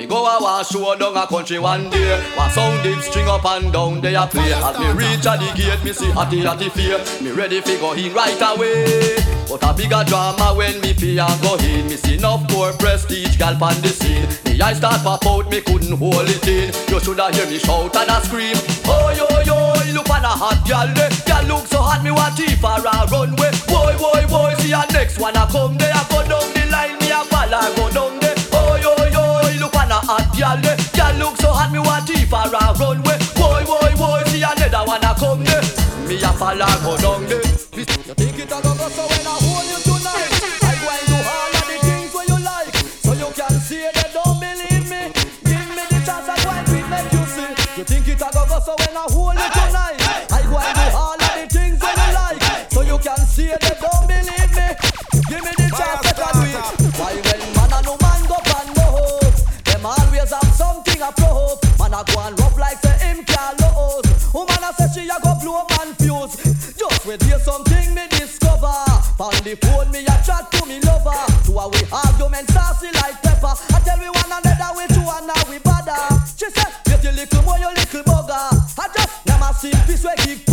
I 0.00 0.38
want 0.40 0.66
show 0.68 0.94
down 0.94 1.16
a 1.16 1.26
country 1.26 1.58
one 1.58 1.90
day. 1.90 2.20
What 2.36 2.52
sound 2.52 2.86
it 2.86 3.02
string 3.02 3.26
up 3.26 3.44
and 3.44 3.72
down 3.72 4.00
they 4.00 4.14
a 4.14 4.26
play. 4.26 4.52
As 4.52 4.78
me 4.78 4.86
reach 4.92 5.26
at 5.26 5.40
the 5.40 5.50
gate, 5.56 5.82
me 5.82 5.92
see 5.92 6.10
hatty 6.10 6.40
hatty 6.40 6.68
fear. 6.68 6.98
Me 7.20 7.32
ready 7.32 7.60
fi 7.60 7.76
go 7.78 7.92
in 7.94 8.14
right 8.14 8.40
away. 8.40 9.16
But 9.48 9.64
a 9.64 9.74
bigger 9.74 10.04
drama 10.06 10.54
when 10.54 10.80
me 10.80 10.94
pay 10.94 11.18
and 11.18 11.42
go 11.42 11.56
in. 11.56 11.88
Me 11.88 11.96
see 11.96 12.14
enough 12.14 12.48
more 12.52 12.72
prestige 12.74 13.36
gal 13.36 13.54
on 13.62 13.74
the 13.82 13.88
scene. 13.88 14.28
Me 14.44 14.60
eyes 14.60 14.76
start 14.76 15.02
pop 15.02 15.26
out, 15.26 15.50
me 15.50 15.60
couldn't 15.62 15.98
hold 15.98 16.28
it 16.28 16.46
in. 16.46 16.70
You 16.88 17.00
shoulda 17.00 17.34
hear 17.34 17.46
me 17.46 17.58
shout 17.58 17.96
and 17.96 18.10
a 18.10 18.20
scream. 18.22 18.56
Oh 18.86 19.10
yo 19.10 19.26
yo, 19.42 19.92
look 19.94 20.08
on 20.10 20.22
a 20.22 20.28
hot 20.28 20.62
gal 20.64 20.86
there. 20.94 21.10
Gal 21.26 21.44
look 21.46 21.66
so 21.66 21.82
hot, 21.82 22.04
me 22.04 22.12
want 22.12 22.36
tea 22.36 22.54
for 22.54 22.70
a 22.70 23.06
runway. 23.10 23.50
Boy 23.66 23.98
boy 23.98 24.22
boy, 24.30 24.54
see 24.62 24.70
a 24.70 24.86
next 24.92 25.18
one 25.18 25.34
a 25.34 25.46
come 25.50 25.76
there. 25.76 25.92
I 25.92 26.06
go 26.08 26.22
down 26.22 26.46
the 26.54 26.70
line, 26.70 26.98
me 27.00 27.10
a 27.10 27.24
follow 27.26 27.74
go 27.74 27.90
down 27.90 28.20
there. 28.20 28.27
Hot 30.08 30.24
gal 30.32 30.56
there. 30.64 30.72
Eh? 30.72 30.96
Gal 30.96 31.14
look 31.20 31.36
so 31.36 31.52
hot, 31.52 31.68
me 31.68 31.78
want 31.78 32.08
tea 32.08 32.24
for 32.24 32.40
a 32.40 32.72
runway. 32.80 33.12
Eh? 33.12 33.36
Boy 33.36 33.62
boy 33.68 33.92
boy, 34.00 34.24
see 34.32 34.40
another 34.40 34.82
one 34.88 35.04
a 35.04 35.12
come 35.12 35.44
there. 35.44 35.60
Me 36.08 36.16
a 36.16 36.32
follow 36.32 36.64
go 36.80 36.96
down 36.96 37.28
there. 37.28 37.44
You 37.76 37.84
think 38.16 38.40
it 38.40 38.48
a 38.48 38.58
go 38.64 38.72
so 38.88 39.04
when 39.04 39.28
I 39.28 39.36
hold 39.36 39.68
you 39.68 39.80
tonight? 39.84 40.32
I 40.64 40.72
go 40.80 40.88
and 40.88 41.04
do 41.12 41.18
all 41.20 41.52
of 41.60 41.64
the 41.68 41.76
things 41.84 42.10
where 42.16 42.24
you 42.24 42.38
like, 42.40 42.72
so 43.04 43.12
you 43.12 43.28
can 43.36 43.54
see 43.60 43.84
they 43.84 44.08
don't 44.16 44.40
believe 44.40 44.88
me. 44.88 45.12
Give 45.44 45.68
me 45.76 45.84
the 45.92 45.98
chance, 46.00 46.28
I 46.32 46.36
go 46.40 46.56
and 46.56 46.64
make 46.88 47.12
you 47.12 47.24
see. 47.28 47.52
You 47.76 47.84
think 47.84 48.08
it 48.08 48.24
a 48.24 48.28
go 48.32 48.58
so 48.64 48.72
when 48.80 48.96
I 48.96 49.04
the 69.48 69.66
phone 69.66 69.90
me 69.90 70.04
a 70.04 70.16
chat 70.24 70.50
to 70.52 70.66
me 70.66 70.80
lover. 70.80 71.16
To 71.48 71.52
a 71.56 71.68
we 71.68 71.80
argument 71.88 72.50
saucy 72.50 72.92
like 73.00 73.16
pepper. 73.22 73.54
I 73.72 73.80
tell 73.80 73.98
we 73.98 74.10
one 74.10 74.28
another 74.28 74.70
we 74.76 74.84
two 74.92 75.00
and 75.00 75.26
now 75.26 75.42
we 75.48 75.58
bother. 75.58 75.96
She 76.36 76.50
said, 76.50 76.68
get 76.84 77.02
your 77.02 77.12
little 77.12 77.42
boy, 77.42 77.56
your 77.56 77.72
little 77.72 78.02
bugger. 78.04 78.44
I 78.76 78.88
just 78.92 79.26
never 79.26 79.52
seen 79.56 79.78
peace 79.86 80.04
we 80.04 80.12
give 80.24 80.44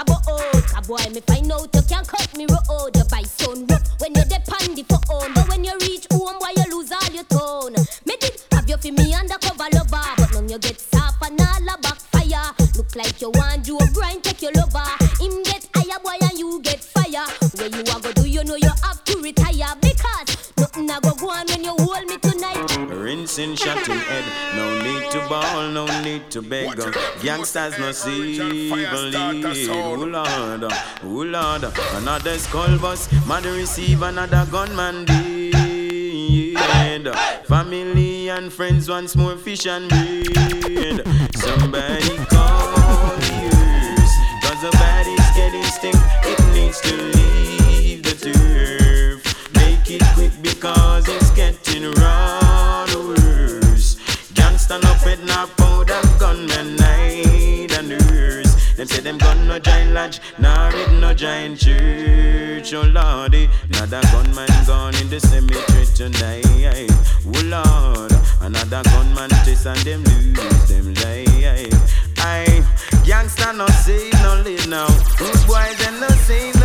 about 0.00 0.22
out. 0.28 0.40
Oh, 0.40 0.62
a 0.76 0.82
boy 0.82 1.04
me 1.12 1.20
find 1.20 1.50
out 1.52 1.74
you 1.74 1.82
can't 1.82 2.06
cut 2.06 2.30
me 2.36 2.46
road. 2.46 2.96
You 2.96 3.04
buy 3.10 3.22
son 3.22 3.66
rough 3.66 3.82
when 4.00 4.14
you 4.14 4.24
depend 4.24 4.76
the 4.76 4.84
phone. 4.88 5.34
But 5.34 5.48
when 5.48 5.64
you 5.64 5.74
reach 5.80 6.06
home, 6.10 6.38
boy 6.38 6.54
you 6.56 6.66
lose 6.70 6.92
all 6.92 7.10
your 7.12 7.24
tone. 7.24 7.74
Me 8.06 8.16
did 8.20 8.40
have 8.52 8.68
you 8.68 8.76
for 8.76 8.92
me 8.92 9.14
undercover 9.14 9.68
lover, 9.72 10.06
but 10.16 10.32
now 10.32 10.42
you 10.42 10.58
get 10.58 10.80
soft 10.80 11.22
and 11.22 11.40
all 11.40 11.74
a 11.74 11.78
backfire. 11.82 12.54
Look 12.76 12.94
like 12.94 13.20
you 13.20 13.30
want 13.34 13.64
Joe 13.66 13.78
grind 13.92 14.24
take 14.24 14.42
your 14.42 14.52
lover. 14.52 14.86
Him 15.20 15.42
get 15.42 15.66
higher 15.74 15.98
boy 16.02 16.18
and 16.22 16.38
you 16.38 16.60
get 16.62 16.80
fire. 16.80 17.26
Where 17.56 17.68
you 17.68 17.82
a 17.82 18.00
go 18.00 18.12
do 18.12 18.28
you 18.28 18.44
know 18.44 18.56
you 18.56 18.72
have 18.82 19.02
to 19.04 19.18
retire 19.18 19.74
because 19.80 20.52
nothing 20.56 20.90
a 20.90 21.00
go 21.00 21.14
go 21.14 21.30
on 21.30 21.46
when 21.48 21.64
you 21.64 21.74
hold 21.78 22.06
me 22.06 22.16
tonight. 22.18 22.37
Rinsing 23.08 23.56
shot 23.56 23.88
in 23.88 23.96
head. 23.96 24.24
No 24.54 24.82
need 24.82 25.10
to 25.12 25.20
ball, 25.30 25.70
no 25.70 25.86
need 26.02 26.30
to 26.30 26.42
beg. 26.42 26.76
Gangsters 27.22 27.78
no 27.78 27.90
see 27.90 28.34
even 28.34 29.10
lead. 29.10 29.46
Oh 29.70 29.94
Lord, 29.94 30.64
oh 31.02 31.04
Lord. 31.04 31.64
Another 31.94 32.36
skull 32.36 32.76
bus, 32.78 33.08
mother 33.26 33.52
receive 33.52 34.02
another 34.02 34.46
gunman 34.50 35.06
dead. 35.06 37.14
Family 37.46 38.28
and 38.28 38.52
friends 38.52 38.90
once 38.90 39.16
more 39.16 39.36
fish 39.36 39.64
and 39.64 39.88
bread. 39.88 41.00
Somebody 41.34 42.14
call 42.26 43.16
the 43.24 43.50
earth. 43.54 44.16
Cause 44.42 44.60
the 44.60 44.70
body's 44.70 45.30
getting 45.34 45.62
stink. 45.62 45.96
It 46.24 46.38
needs 46.54 46.78
to 46.82 47.17
Them 58.78 58.86
say 58.86 59.00
them 59.00 59.18
gun 59.18 59.48
no 59.48 59.58
giant 59.58 59.92
lodge, 59.92 60.20
nor 60.38 60.70
it 60.72 60.92
no 61.00 61.12
giant 61.12 61.58
church. 61.58 62.72
Oh 62.74 62.82
lordy, 62.82 63.50
another 63.70 64.00
gunman 64.12 64.46
gone 64.68 64.94
in 65.02 65.10
the 65.10 65.18
cemetery 65.18 65.84
tonight. 65.96 66.44
Oh 67.26 67.42
lord, 67.42 68.12
another 68.40 68.88
gunman 68.88 69.30
chase 69.44 69.66
and 69.66 69.80
them 69.80 70.04
lose 70.04 70.68
them 70.68 70.94
life. 70.94 71.74
Aye, 72.18 72.62
gangsta 73.02 73.52
no 73.56 73.66
save 73.82 74.12
no 74.22 74.42
live 74.44 74.68
now. 74.68 74.86
Rude 75.18 75.46
boys 75.48 75.76
them 75.78 75.98
no 75.98 76.06
save 76.28 76.57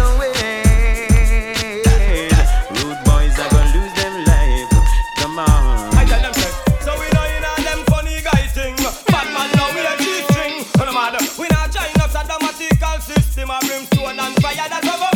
fire. 14.43 14.67
That's 14.69 14.87
how 14.87 15.12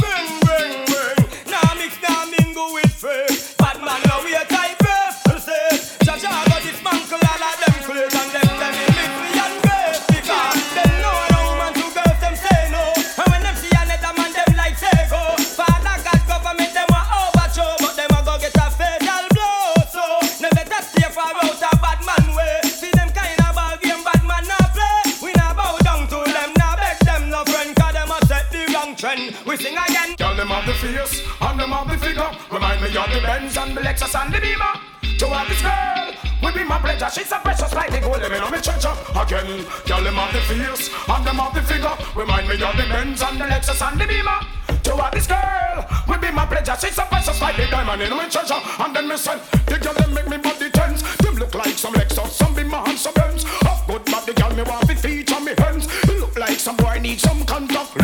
trend. 29.08 29.36
We 29.46 29.58
sing 29.58 29.78
again. 29.78 30.16
Tell 30.18 30.36
them 30.36 30.52
of 30.52 30.66
the 30.66 30.74
face 30.74 31.24
and 31.42 31.60
them 31.60 31.74
of 31.74 31.88
the 31.88 31.98
figure. 31.98 32.30
Remind 32.52 32.82
me 32.82 32.88
of 32.88 33.10
the 33.12 33.22
Benz 33.22 33.58
and 33.58 33.76
the 33.76 33.82
Lexus 33.82 34.14
and 34.20 34.34
the 34.34 34.40
Beamer. 34.40 34.74
To 35.20 35.26
have 35.34 35.48
this 35.50 35.62
girl, 35.62 36.14
will 36.44 36.54
be 36.54 36.64
my 36.64 36.78
pleasure. 36.78 37.10
She's 37.10 37.32
a 37.32 37.40
precious 37.40 37.74
like 37.74 37.90
the 37.90 38.00
gold, 38.00 38.22
let 38.22 38.32
me 38.32 38.38
me 38.52 38.62
treasure. 38.62 38.94
Again, 39.16 39.66
tell 39.86 40.04
them 40.04 40.20
of 40.20 40.32
the 40.32 40.42
face 40.42 40.90
and 41.08 41.26
them 41.26 41.40
of 41.40 41.54
the 41.54 41.62
figure. 41.62 41.96
Remind 42.16 42.48
me 42.48 42.56
of 42.56 42.76
the 42.78 42.86
Benz 42.86 43.22
and 43.24 43.40
the 43.40 43.46
Lexus 43.46 43.82
and 43.82 44.00
the 44.00 44.06
Beamer. 44.06 44.40
To 44.84 44.96
have 44.98 45.12
this 45.12 45.28
girl, 45.28 45.86
will 46.08 46.20
be 46.20 46.32
my 46.32 46.46
pleasure. 46.46 46.76
She's 46.80 46.98
a 46.98 47.04
precious 47.04 47.42
like 47.42 47.58
the 47.58 47.66
diamond 47.68 48.02
in 48.02 48.12
my 48.12 48.28
treasure. 48.30 48.62
And 48.80 48.96
then 48.96 49.08
me 49.08 49.18
say, 49.18 49.40
the 49.66 49.80
girl 49.80 49.94
them 49.94 50.14
make 50.14 50.30
me 50.30 50.38
body 50.38 50.70
tense. 50.70 51.02
Them 51.18 51.36
look 51.36 51.56
like 51.56 51.78
some 51.78 51.94
Lexus, 51.94 52.30
some 52.30 52.54
Beamer 52.54 52.84
and 52.86 52.98
some 52.98 53.14
Benz. 53.16 53.44
Of 53.66 53.82
good 53.88 54.06
body 54.06 54.34
girl, 54.34 54.54
me 54.54 54.64
want 54.64 54.88
to 54.88 54.96
feature 54.96 55.40
me 55.40 55.54
hands. 55.58 55.88
It 56.04 56.20
look 56.20 56.38
like 56.38 56.60
some 56.60 56.78
boy 56.78 57.00
need 57.02 57.20
some 57.20 57.44
contact 57.46 57.97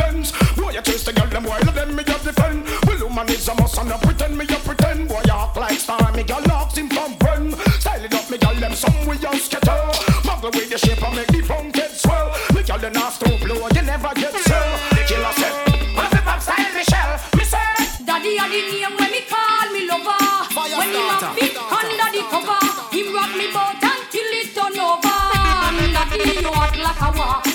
is 3.44 3.50
a 3.50 3.62
must 3.62 3.78
and 3.78 3.92
I 3.92 3.98
pretend 3.98 4.38
me 4.38 4.46
a 4.46 4.60
pretend. 4.60 5.10
Boy, 5.10 5.22
act 5.32 5.58
like 5.58 5.80
star, 5.80 6.12
me 6.14 6.24
girl 6.24 6.42
locks 6.48 6.78
him 6.78 6.90
from 6.90 7.16
friend. 7.18 7.54
Style 7.80 8.04
it 8.04 8.14
up, 8.14 8.30
me 8.30 8.38
girl 8.38 8.56
them 8.56 8.74
some 8.74 9.06
way 9.06 9.18
on 9.28 9.38
scatter. 9.38 9.80
Muggle 10.28 10.52
with 10.56 10.70
the 10.70 10.78
shape 10.78 11.04
and 11.04 11.16
make 11.16 11.28
the 11.28 11.42
funk 11.42 11.74
get 11.74 11.92
swell. 11.92 12.32
Me 12.54 12.64
girl 12.64 12.80
them 12.80 12.94
not 12.94 13.14
stop 13.14 13.40
blow, 13.42 13.68
you 13.76 13.82
never 13.82 14.12
get 14.16 14.34
sell. 14.48 14.70
Killer 15.08 15.34
say, 15.40 15.52
what 15.96 16.14
if 16.14 16.24
pop 16.24 16.42
style 16.42 16.74
Michelle? 16.74 17.16
Me 17.38 17.44
say, 17.44 17.72
Daddy 18.06 18.38
a 18.38 18.46
the 18.48 18.62
name 18.72 18.96
when 18.98 19.12
me 19.12 19.22
call 19.28 19.68
me 19.74 19.82
lover. 19.92 20.24
when 20.80 20.90
him 20.96 21.12
a 21.12 21.28
fit 21.36 21.56
under 21.80 22.10
the 22.16 22.22
cover, 22.32 22.62
him 22.96 23.08
rock 23.16 23.32
me 23.40 23.48
boat 23.52 23.84
until 23.92 24.30
it 24.40 24.48
turn 24.56 24.80
over. 24.80 25.20
Daddy 25.96 26.42
you 26.42 26.52
hot 26.52 26.76
like 26.80 27.02
a 27.02 27.10
war. 27.18 27.53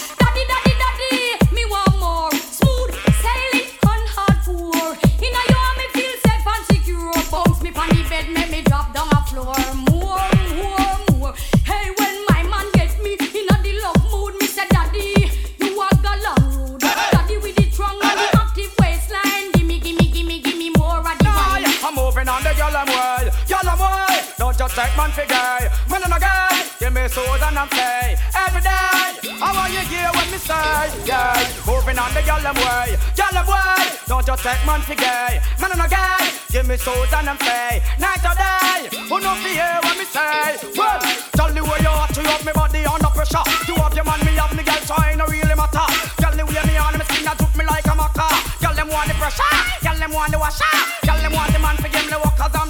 Take 24.78 24.96
man 24.96 25.10
for 25.10 25.26
gay, 25.26 25.66
man 25.90 26.06
and 26.06 26.14
a 26.14 26.18
gay. 26.22 26.54
Give 26.78 26.92
me 26.94 27.08
soul 27.08 27.26
and 27.34 27.58
I'm 27.58 27.66
play 27.66 28.14
every 28.46 28.62
day. 28.62 29.10
I 29.42 29.50
want 29.50 29.74
you 29.74 29.82
hear 29.90 30.06
what 30.14 30.30
me 30.30 30.38
say, 30.38 30.54
yeah. 31.02 31.34
Moving 31.66 31.98
on 31.98 32.14
the 32.14 32.22
gyal 32.22 32.38
them 32.38 32.54
way, 32.62 32.94
them 33.18 33.42
way. 33.42 33.98
Don't 34.06 34.22
just 34.22 34.46
take 34.46 34.62
man 34.62 34.78
for 34.86 34.94
gay, 34.94 35.42
man 35.58 35.74
and 35.74 35.82
a 35.82 35.88
gay. 35.90 36.30
Give 36.54 36.62
me 36.62 36.76
soul 36.78 36.94
and 37.10 37.26
I'm 37.26 37.36
play 37.42 37.82
night 37.98 38.22
or 38.22 38.38
day. 38.38 38.86
Who 39.10 39.18
know 39.18 39.34
fi 39.42 39.50
hear 39.50 39.82
what 39.82 39.98
me 39.98 40.06
say? 40.06 40.62
Well, 40.78 41.02
tell 41.34 41.50
the 41.50 41.58
way 41.58 41.82
you 41.82 41.90
hot, 41.90 42.14
you 42.14 42.22
have 42.30 42.46
me 42.46 42.52
body 42.54 42.86
under 42.86 43.10
pressure. 43.10 43.42
You 43.66 43.74
have 43.82 43.98
your 43.98 44.06
man, 44.06 44.22
me 44.22 44.38
have 44.38 44.54
me 44.54 44.62
girl, 44.62 44.78
so 44.86 44.94
ain't 45.02 45.18
no 45.18 45.26
really 45.26 45.58
matter. 45.58 45.90
Tell 46.22 46.30
the 46.38 46.46
way 46.46 46.62
me 46.70 46.78
on 46.78 46.94
me 46.94 47.02
skin, 47.02 47.26
I 47.26 47.34
took 47.34 47.50
me 47.58 47.66
like 47.66 47.82
a 47.82 47.98
maca. 47.98 48.30
Tell 48.62 48.78
them 48.78 48.94
want 48.94 49.10
the 49.10 49.18
pressure, 49.18 49.42
tell 49.82 49.98
them 49.98 50.14
want 50.14 50.30
the 50.30 50.38
washer, 50.38 50.70
tell 51.02 51.18
them 51.18 51.34
want 51.34 51.50
the 51.50 51.58
man 51.58 51.74
for 51.82 51.90
give 51.90 52.06
me 52.06 52.14
the 52.14 52.22
work 52.22 52.38
'cause 52.38 52.54
I'm 52.54 52.67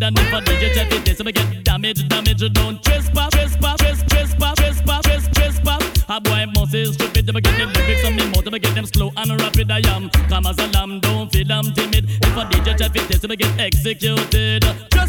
wicked, 0.00 0.02
and 0.02 0.18
if 0.18 0.34
I 0.34 0.40
did 0.40 0.62
you 0.62 0.74
check 0.74 0.92
it, 0.92 1.04
this 1.04 1.20
I 1.20 1.30
get 1.30 1.64
damage, 1.64 2.08
damage, 2.08 2.52
don't 2.52 2.82
trespass, 2.82 3.30
trespass, 3.30 3.76
trespass, 3.78 4.08
trespass, 4.08 4.54
trespass, 4.56 5.02
trespass, 5.04 5.28
trespass. 5.34 6.04
A 6.08 6.20
boy 6.20 6.44
must 6.54 6.74
is 6.74 6.94
stupid, 6.94 7.26
them 7.26 7.36
get 7.36 7.58
them 7.58 7.72
lyrics 7.72 8.04
on 8.04 8.16
me 8.16 8.26
mouth, 8.30 8.44
them 8.44 8.54
get 8.54 8.74
them 8.74 8.86
slow 8.86 9.12
and 9.16 9.40
rapid. 9.40 9.70
I 9.70 9.80
am 9.88 10.10
calm 10.28 10.46
as 10.46 10.58
a 10.58 10.66
lamb, 10.68 11.00
don't 11.00 11.30
feel 11.30 11.52
I'm 11.52 11.72
timid. 11.72 12.06
If 12.08 12.36
I 12.36 12.48
did 12.48 12.66
you 12.66 12.76
check 12.76 12.96
it, 12.96 13.08
this 13.08 13.24
I 13.24 13.34
get 13.36 13.60
executed. 13.60 14.64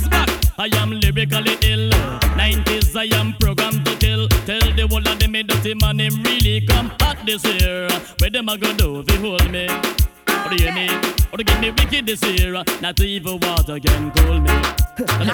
Back, 0.10 0.30
I 0.58 0.68
am 0.78 0.92
lyrically 0.92 1.56
ill. 1.62 1.89
90s, 2.36 2.96
I 2.96 3.16
am 3.16 3.34
programmed 3.39 3.86
to 3.86 3.96
kill. 3.98 4.28
Tell 4.46 4.60
the 4.60 4.88
whole 4.89 5.08
of 5.08 5.20
them, 5.20 5.32
me 5.32 5.44
dirty 5.44 5.74
man, 5.76 6.00
him 6.00 6.22
really 6.24 6.66
come 6.66 6.92
hot 7.00 7.18
this 7.26 7.46
year. 7.46 7.88
Where 8.20 8.30
them 8.30 8.50
a 8.50 8.58
go 8.58 8.74
do 8.74 9.04
they 9.04 9.16
hold 9.18 9.50
me? 9.52 9.68
Do 10.50 10.56
you 10.56 10.72
hear 10.72 10.74
me? 10.74 10.88
Or 11.32 11.38
to 11.38 11.44
get 11.44 11.62
me 11.62 11.72
wicked 11.72 12.06
this 12.06 12.22
year? 12.24 12.52
Not 12.82 13.00
even 13.00 13.39
water 13.39 13.80
can 13.80 14.12
cool 14.12 14.39
me. 14.39 14.52
And. 14.52 15.30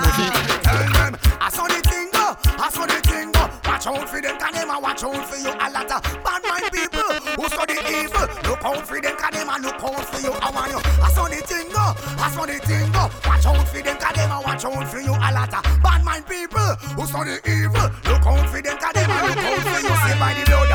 Tell 0.64 0.84
them, 0.94 1.18
I 1.42 1.50
saw 1.50 1.68
the 1.68 1.82
thing 1.90 2.10
go, 2.12 2.36
I 2.62 2.70
saw 2.70 2.86
the 2.86 3.02
thing 3.08 3.32
go. 3.32 3.50
Watch 3.66 3.88
out 3.88 4.10
for 4.10 4.22
them, 4.22 4.38
can 4.38 4.54
them 4.54 4.70
a 4.70 4.80
watch 4.80 5.04
out 5.04 5.26
for 5.26 5.38
you. 5.38 5.50
A 5.50 5.68
lot 5.72 5.92
of 5.92 6.02
bad 6.24 6.42
mind 6.46 6.72
people 6.72 7.02
who 7.36 7.48
study 7.50 7.78
evil. 7.90 8.28
Look 8.46 8.64
out 8.64 8.86
for 8.88 9.02
them, 9.02 9.18
can 9.18 9.34
them 9.34 9.50
a 9.50 9.58
look 9.60 9.82
out 9.82 10.06
for 10.06 10.22
you. 10.22 10.32
Oh, 10.34 10.40
I 10.42 10.52
want 10.52 10.72
you. 10.72 10.80
I 11.02 11.10
saw 11.12 11.28
the 11.28 11.42
thing 11.42 11.70
go, 11.70 11.94
I 12.22 12.30
saw 12.32 12.46
the 12.46 12.60
thing 12.62 12.92
go. 12.92 13.10
Watch 13.26 13.46
out 13.46 13.68
for 13.68 13.82
them, 13.82 13.98
can 13.98 14.14
them 14.14 14.32
a 14.32 14.42
watch 14.42 14.66
out 14.66 14.88
for 14.88 15.00
you. 15.02 15.12
A 15.12 15.30
lot 15.34 15.54
of 15.54 15.64
bad 15.82 16.04
mind 16.06 16.26
people 16.28 16.70
who 16.94 17.06
study 17.08 17.38
evil. 17.48 17.90
Look 18.06 18.26
out 18.26 18.50
for 18.50 18.62
them, 18.62 18.78
can 18.78 18.94
them 18.94 19.10
a 19.10 19.18
look 19.26 19.38
out 19.38 19.62
for 19.66 19.80
you. 19.82 19.94
Say 19.98 20.16
by 20.20 20.34
the 20.38 20.44
blood 20.46 20.67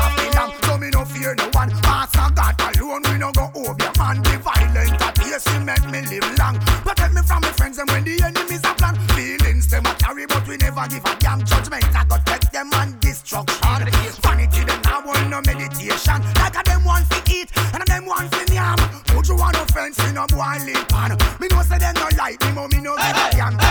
violent 5.45 5.69
at 5.69 5.83
yes, 5.83 5.91
he 5.91 5.91
make 5.91 5.91
me 5.91 6.19
live 6.19 6.37
long. 6.37 6.59
Protect 6.83 7.13
me 7.13 7.21
from 7.21 7.41
my 7.41 7.51
friends 7.51 7.77
and 7.77 7.89
when 7.91 8.03
the 8.03 8.21
enemies 8.23 8.63
are 8.63 8.75
plan. 8.75 8.95
Feelings 9.15 9.67
them 9.67 9.85
a 9.85 9.93
carry, 9.95 10.25
but 10.25 10.47
we 10.47 10.57
never 10.57 10.87
give 10.87 11.05
a 11.05 11.15
damn 11.19 11.43
judgment. 11.43 11.85
I 11.95 12.05
go 12.05 12.17
take 12.25 12.49
them 12.51 12.69
on 12.73 12.97
destruction. 12.99 13.89
Vanity 14.21 14.63
them 14.63 14.81
now 14.83 15.01
want 15.05 15.29
no 15.29 15.41
meditation. 15.41 16.21
Like 16.35 16.59
a 16.59 16.63
them 16.63 16.83
want 16.83 17.09
to 17.09 17.33
eat 17.33 17.49
and 17.73 17.83
a 17.83 17.85
them 17.85 18.05
want 18.05 18.31
to 18.31 18.53
yam. 18.53 18.77
Put 19.05 19.27
you 19.27 19.35
on 19.35 19.55
offense 19.55 19.99
in 20.09 20.17
a 20.17 20.27
boiling 20.27 20.85
pan. 20.87 21.17
Me 21.39 21.47
know 21.49 21.61
say 21.63 21.77
them 21.77 21.95
no 21.95 22.07
like 22.17 22.41
me, 22.41 22.51
but 22.55 22.71
me 22.71 22.79
no 22.81 22.95
give 22.97 23.17
a 23.17 23.29
damn. 23.31 23.62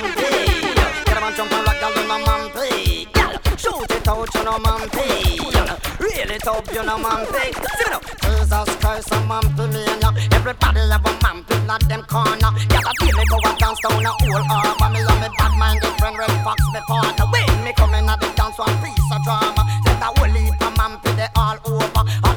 Man 0.00 0.14
pay. 0.14 0.60
Get 1.04 1.16
a 1.16 1.20
man 1.20 1.34
jump 1.36 1.52
and 1.52 1.66
rock, 1.66 1.80
girl, 1.80 1.92
you 1.94 2.08
know 2.08 2.18
man 2.26 2.50
pay. 2.50 3.04
Girl, 3.12 3.32
shoot 3.56 3.90
it 3.90 4.08
out, 4.08 4.34
you 4.34 4.44
know 4.44 4.58
man. 4.58 4.88
Girl, 4.88 5.78
reel 6.00 6.30
it 6.30 6.46
up, 6.46 6.66
you 6.72 6.82
know 6.84 6.98
man 6.98 7.26
pay. 7.26 7.52
Sing 7.52 7.86
it 7.86 7.92
up. 7.92 8.04
Jesus 8.20 8.76
Christ, 8.76 9.12
a 9.12 9.20
man 9.26 9.44
me 9.56 9.84
and 9.84 10.02
ya. 10.02 10.10
Everybody 10.32 10.80
have 10.80 11.04
a 11.04 11.12
man 11.22 11.44
pay, 11.44 11.60
not 11.66 11.82
them 11.88 12.02
corner. 12.04 12.50
Girl, 12.70 12.86
I 12.86 12.92
feel 12.98 13.16
me 13.16 13.24
go 13.28 13.38
and 13.44 13.58
dance 13.58 13.80
down 13.80 14.04
a 14.04 14.10
whole 14.10 14.44
harbor. 14.48 14.88
Me 14.94 15.00
and 15.00 15.20
me 15.20 15.28
bad 15.38 15.52
minded 15.58 15.94
friend, 15.98 16.18
Red 16.18 16.32
Fox, 16.44 16.60
me 16.72 16.80
partner. 16.88 17.26
When 17.30 17.64
me 17.64 17.72
come 17.74 17.94
in 17.94 18.08
at 18.08 18.20
the 18.20 18.28
dance, 18.36 18.58
one 18.58 18.76
piece 18.82 19.10
of 19.12 19.22
drama. 19.24 19.62
Set 19.84 20.00
a 20.00 20.08
whole 20.16 20.32
heap 20.32 20.60
of 20.62 20.76
man 20.76 20.98
pay, 21.02 21.14
they 21.14 21.28
all 21.36 21.58
over. 21.66 22.29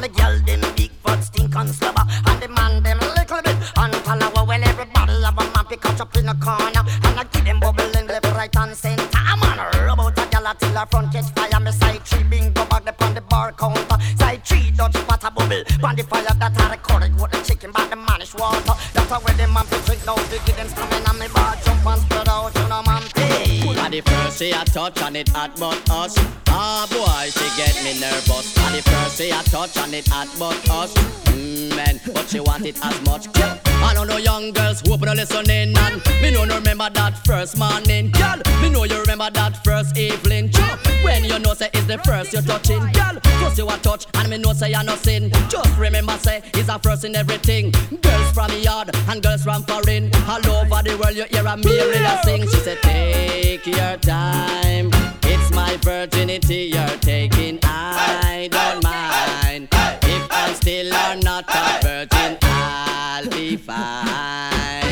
The 20.34 20.39
give 20.47 20.55
them 20.55 20.67
stamina 20.67 21.02
the 23.93 24.01
first 24.09 24.39
she 24.39 24.49
a 24.49 24.65
touch 24.65 24.99
and 25.03 25.15
it 25.15 25.29
hot 25.29 25.51
but 25.59 25.77
us. 25.91 26.15
Ah 26.47 26.87
boy, 26.89 27.29
she 27.29 27.45
get 27.57 27.75
me 27.83 27.99
nervous. 27.99 28.53
The 28.53 28.81
first 28.89 29.17
she 29.17 29.29
a 29.29 29.43
touch 29.43 29.77
and 29.77 29.93
it 29.93 30.07
hot 30.07 30.29
but 30.39 30.57
us. 30.71 30.93
Mm, 31.29 31.75
man, 31.75 31.99
but 32.13 32.27
she 32.27 32.39
want 32.39 32.65
it 32.65 32.77
as 32.83 32.99
much. 33.05 33.27
I 33.35 33.93
don't 33.93 34.07
know 34.07 34.17
young 34.17 34.51
girls 34.51 34.81
who 34.81 34.93
open 34.93 35.09
a 35.09 35.13
listening 35.13 35.77
and 35.77 36.01
me 36.21 36.31
know 36.31 36.45
no 36.45 36.55
remember 36.55 36.89
that 36.89 37.19
first 37.25 37.57
morning, 37.57 38.09
girl. 38.11 38.41
Me 38.61 38.69
know 38.69 38.85
you 38.85 38.99
remember 38.99 39.29
that 39.29 39.63
first 39.63 39.95
evening, 39.97 40.49
Chop. 40.49 40.79
When 41.03 41.23
you 41.23 41.37
know 41.37 41.53
say 41.53 41.69
it's 41.73 41.85
the 41.85 41.99
first 41.99 42.33
you're 42.33 42.41
touching, 42.41 42.79
girl. 42.93 43.19
You 43.55 43.69
a 43.69 43.77
touch 43.77 44.07
and 44.15 44.29
me 44.29 44.39
know 44.39 44.53
say 44.53 44.71
you're 44.71 44.83
nothing. 44.83 45.29
Just 45.49 45.77
remember 45.77 46.17
say 46.17 46.41
it's 46.55 46.69
a 46.69 46.79
first 46.79 47.03
in 47.03 47.15
everything. 47.15 47.71
Girls 48.01 48.31
from 48.31 48.47
the 48.47 48.59
yard 48.59 48.89
and 49.09 49.21
girls 49.21 49.43
from 49.43 49.61
foreign, 49.63 50.09
all 50.27 50.43
over 50.49 50.81
the 50.81 50.97
world 50.99 51.15
you 51.15 51.25
hear 51.25 51.45
a 51.45 51.55
Mary 51.55 52.23
sing. 52.23 52.41
She 52.41 52.57
said 52.65 52.81
take 52.81 53.67
your 53.67 53.82
time. 54.01 54.89
It's 55.23 55.51
my 55.51 55.77
virginity 55.77 56.71
you're 56.73 56.97
taking. 56.99 57.59
I 57.63 58.49
don't 58.51 58.84
mind 58.84 59.67
if 60.03 60.31
I 60.31 60.53
still 60.53 60.93
are 60.93 61.15
not 61.17 61.45
a 61.47 61.84
virgin. 61.84 62.38
I'll 62.41 63.29
be 63.29 63.57
fine. 63.57 64.84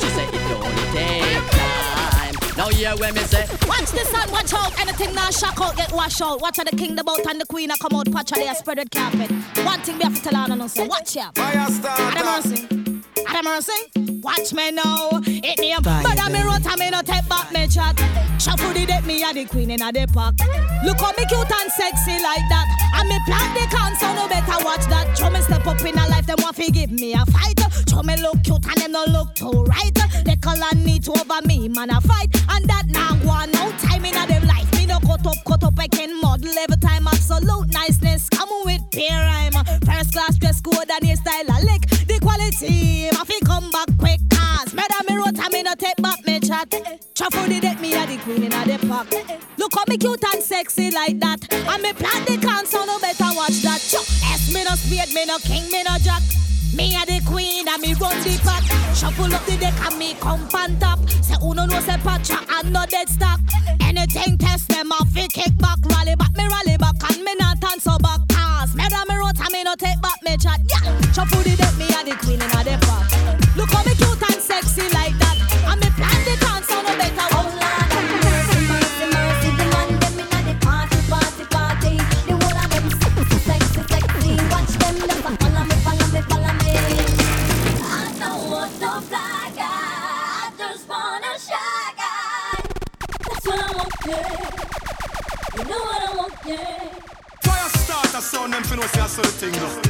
She 0.00 0.08
said 0.16 0.28
it 0.32 0.50
only 0.58 0.86
take 0.96 1.50
time. 1.50 2.34
Now 2.56 2.68
hear 2.68 2.96
when 2.96 3.14
me 3.14 3.20
say. 3.22 3.46
Watch 3.66 3.90
the 3.90 4.04
sun, 4.12 4.30
watch 4.30 4.52
out. 4.54 4.78
Anything 4.80 5.14
now 5.14 5.30
shock 5.30 5.60
out, 5.60 5.76
get 5.76 5.92
washed 5.92 6.22
out. 6.22 6.40
Watch 6.40 6.56
how 6.58 6.64
the 6.64 6.76
king, 6.76 6.94
the 6.96 7.04
boat, 7.04 7.26
and 7.28 7.40
the 7.40 7.46
queen 7.46 7.70
a 7.70 7.76
come 7.78 7.94
out. 7.98 8.10
Patch 8.12 8.30
how 8.30 8.38
they 8.38 8.48
a 8.48 8.54
spread 8.54 8.78
red 8.78 8.90
carpet. 8.90 9.30
One 9.64 9.80
thing 9.80 9.98
we 9.98 10.04
have 10.04 10.14
to 10.14 10.22
tell 10.22 10.36
on 10.36 10.58
no 10.58 10.66
say. 10.66 10.86
Watch 10.86 11.16
ya. 11.16 11.30
Fire 11.34 11.66
starter. 11.68 13.13
Mercy. 13.24 13.36
Adam 13.36 13.44
mercy. 13.44 14.20
Watch 14.20 14.52
me 14.52 14.70
now. 14.70 15.08
It 15.26 15.58
me 15.60 15.74
but 15.82 16.18
I'm 16.20 16.34
a 16.34 16.44
rot, 16.44 16.62
I'm 16.66 16.90
no 16.90 17.00
take 17.02 17.28
back 17.28 17.52
me 17.52 17.66
chat. 17.66 17.96
Shuffle 18.40 18.72
the 18.72 18.86
deck, 18.86 19.04
me 19.04 19.22
a 19.22 19.32
the 19.32 19.44
queen 19.44 19.70
in 19.70 19.82
a 19.82 19.92
the 19.92 20.06
park. 20.12 20.34
Look 20.84 21.00
how 21.00 21.12
me 21.16 21.24
cute 21.26 21.50
and 21.50 21.70
sexy 21.72 22.20
like 22.22 22.44
that. 22.48 22.66
And 22.96 23.08
me 23.08 23.18
plan 23.26 23.54
the 23.54 23.66
can, 23.70 23.96
so 23.96 24.12
no 24.14 24.28
better 24.28 24.64
watch 24.64 24.84
that. 24.86 25.16
Show 25.16 25.30
me 25.30 25.40
step 25.40 25.66
up 25.66 25.80
in 25.80 25.98
a 25.98 26.08
life, 26.08 26.26
them 26.26 26.36
want 26.40 26.56
to 26.56 26.70
give 26.70 26.90
me 26.90 27.14
a 27.14 27.24
fight. 27.26 27.60
Show 27.88 28.02
me 28.02 28.16
look 28.20 28.42
cute 28.42 28.64
and 28.66 28.76
them 28.80 28.92
no 28.92 29.04
look 29.08 29.34
too 29.34 29.64
right. 29.64 29.94
They 30.24 30.36
call 30.36 30.62
and 30.62 30.84
need 30.84 31.04
to 31.04 31.12
over 31.12 31.40
me, 31.46 31.68
man 31.68 31.90
a 31.90 32.00
fight. 32.00 32.28
And 32.50 32.68
that 32.68 32.84
now 32.88 33.14
one 33.24 33.50
no 33.52 33.70
time 33.78 34.04
in 34.04 34.16
a 34.16 34.26
them 34.26 34.46
life. 34.46 34.70
Me 34.76 34.86
no 34.86 35.00
cut 35.00 35.26
up, 35.26 35.36
cut 35.46 35.64
up, 35.64 35.78
I 35.78 35.88
can 35.88 36.20
model 36.20 36.52
every 36.58 36.76
time. 36.76 37.06
Absolute 37.06 37.72
niceness, 37.72 38.28
come 38.28 38.50
with 38.64 38.82
peer 38.90 39.16
rhyme. 39.16 39.52
First 39.84 40.12
class 40.12 40.36
dress 40.36 40.60
code 40.60 40.90
and 40.90 41.18
style 41.18 41.48
a 41.48 41.58
lick. 41.64 41.83
Quality, 42.34 43.08
my 43.12 43.22
fi 43.24 43.38
come 43.46 43.70
back 43.70 43.86
quick. 43.96 44.18
Cause 44.28 44.74
murder 44.74 45.02
me 45.08 45.16
wrote 45.16 45.38
and 45.38 45.52
me 45.52 45.62
no 45.62 45.72
take 45.74 45.96
back 45.98 46.18
me 46.26 46.40
chat. 46.40 46.66
Shuffle 47.16 47.46
the 47.46 47.60
deck, 47.60 47.80
me 47.80 47.94
a 47.94 48.04
the 48.06 48.16
queen 48.24 48.42
in 48.42 48.52
a 48.52 48.64
the 48.66 48.86
park. 48.88 49.06
Look 49.56 49.72
how 49.72 49.84
me 49.86 49.96
cute 49.96 50.24
and 50.34 50.42
sexy 50.42 50.90
like 50.90 51.20
that. 51.20 51.46
And 51.52 51.80
me 51.80 51.92
plan 51.92 52.24
the 52.24 52.36
can, 52.38 52.66
so 52.66 52.84
no 52.84 52.98
better 52.98 53.30
watch 53.36 53.62
that. 53.62 53.78
Chuck, 53.78 54.02
S 54.34 54.52
me 54.52 54.64
no 54.64 54.74
spade, 54.74 55.14
me 55.14 55.24
no 55.26 55.38
king, 55.38 55.62
me 55.70 55.84
no 55.84 55.96
jack. 55.98 56.22
Me 56.74 56.96
a 56.96 57.06
the 57.06 57.22
queen 57.24 57.68
and 57.68 57.80
me 57.80 57.94
run 57.94 58.18
the 58.24 58.34
pack. 58.42 58.64
Shuffle 58.96 59.32
up 59.32 59.46
the 59.46 59.56
deck 59.56 59.78
and 59.86 59.96
me 59.96 60.14
come 60.14 60.42
on 60.54 60.76
top. 60.80 60.98
Say 61.22 61.36
uno 61.40 61.66
no 61.66 61.78
say 61.86 61.98
patcha 62.02 62.42
and 62.58 62.72
no 62.72 62.84
dead 62.86 63.08
stock. 63.08 63.38
Anything 63.80 64.38
test 64.38 64.66
them 64.68 64.90
off, 64.90 65.08
fi 65.10 65.28
kick 65.28 65.56
back, 65.58 65.78
rally 65.86 66.16
back, 66.16 66.34
me 66.36 66.48
rally 66.48 66.76
back 66.78 66.98
and 67.10 67.22
me 67.22 67.34
not 67.38 67.62
so 67.78 67.96
back. 67.98 68.33
Me 69.54 69.60
and 69.60 69.66
no 69.66 69.76
take 69.76 70.02
back 70.02 70.20
me 70.24 70.36
chat. 70.36 70.58
Yeah, 70.68 71.12
shuffle 71.12 71.40
the 71.44 71.54
deck, 71.54 71.76
me 71.78 71.86
a 71.86 72.02
the 72.02 72.16
queen 72.18 72.42
in 72.42 72.50
a 72.50 72.78
park. 72.86 73.06
Look 73.54 73.70
how 73.70 73.84
me 73.84 73.94
cute 73.94 74.20
and 74.20 74.42
sexy 74.42 74.82
like 74.92 75.16
that. 75.20 75.38
And 75.70 75.80
me 75.80 75.90
plan 75.90 76.24
the 76.24 76.36
dance, 76.40 76.66
so 76.66 76.82
no 76.82 76.98
better. 76.98 77.28
Oh 77.30 77.54
Lord, 77.54 77.64
just 97.72 97.88
want 97.88 98.14
a 98.14 98.20
sound 98.20 98.52
them 98.52 98.62
fi 98.62 98.76
know 98.76 98.82
say 98.82 99.06
saw 99.06 99.20
oh, 99.20 99.24
the 99.24 99.30
thing 99.32 99.52
though. 99.52 99.80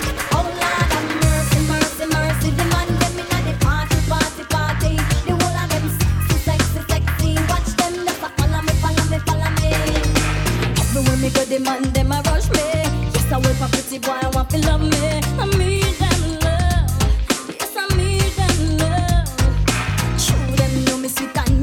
Them 0.00 0.16
follow 0.30 0.52
me, 0.52 0.62
me, 3.12 3.22
me. 10.94 11.20
Me 11.22 11.30
go, 11.30 11.44
the 11.44 11.58
man 11.58 11.82
them 11.92 12.12
a 12.12 12.20
rush 12.22 12.48
me. 12.50 12.58
Yes, 13.14 13.32
I 13.32 13.38
wait 13.38 13.56
for 13.56 13.68
pretty 13.68 13.98
boy, 13.98 14.12
I 14.12 14.28
want 14.34 14.50
to 14.50 14.58
love 14.58 14.80
me. 14.80 14.90
Need 15.58 15.83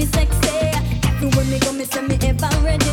me 0.01 0.07
sexy. 0.07 0.49
Everywhere 1.07 1.45
me 1.45 1.59
go, 1.59 1.71
me 1.73 1.85
say 1.85 2.01
me 2.01 2.17
ever 2.23 2.49
ready. 2.63 2.90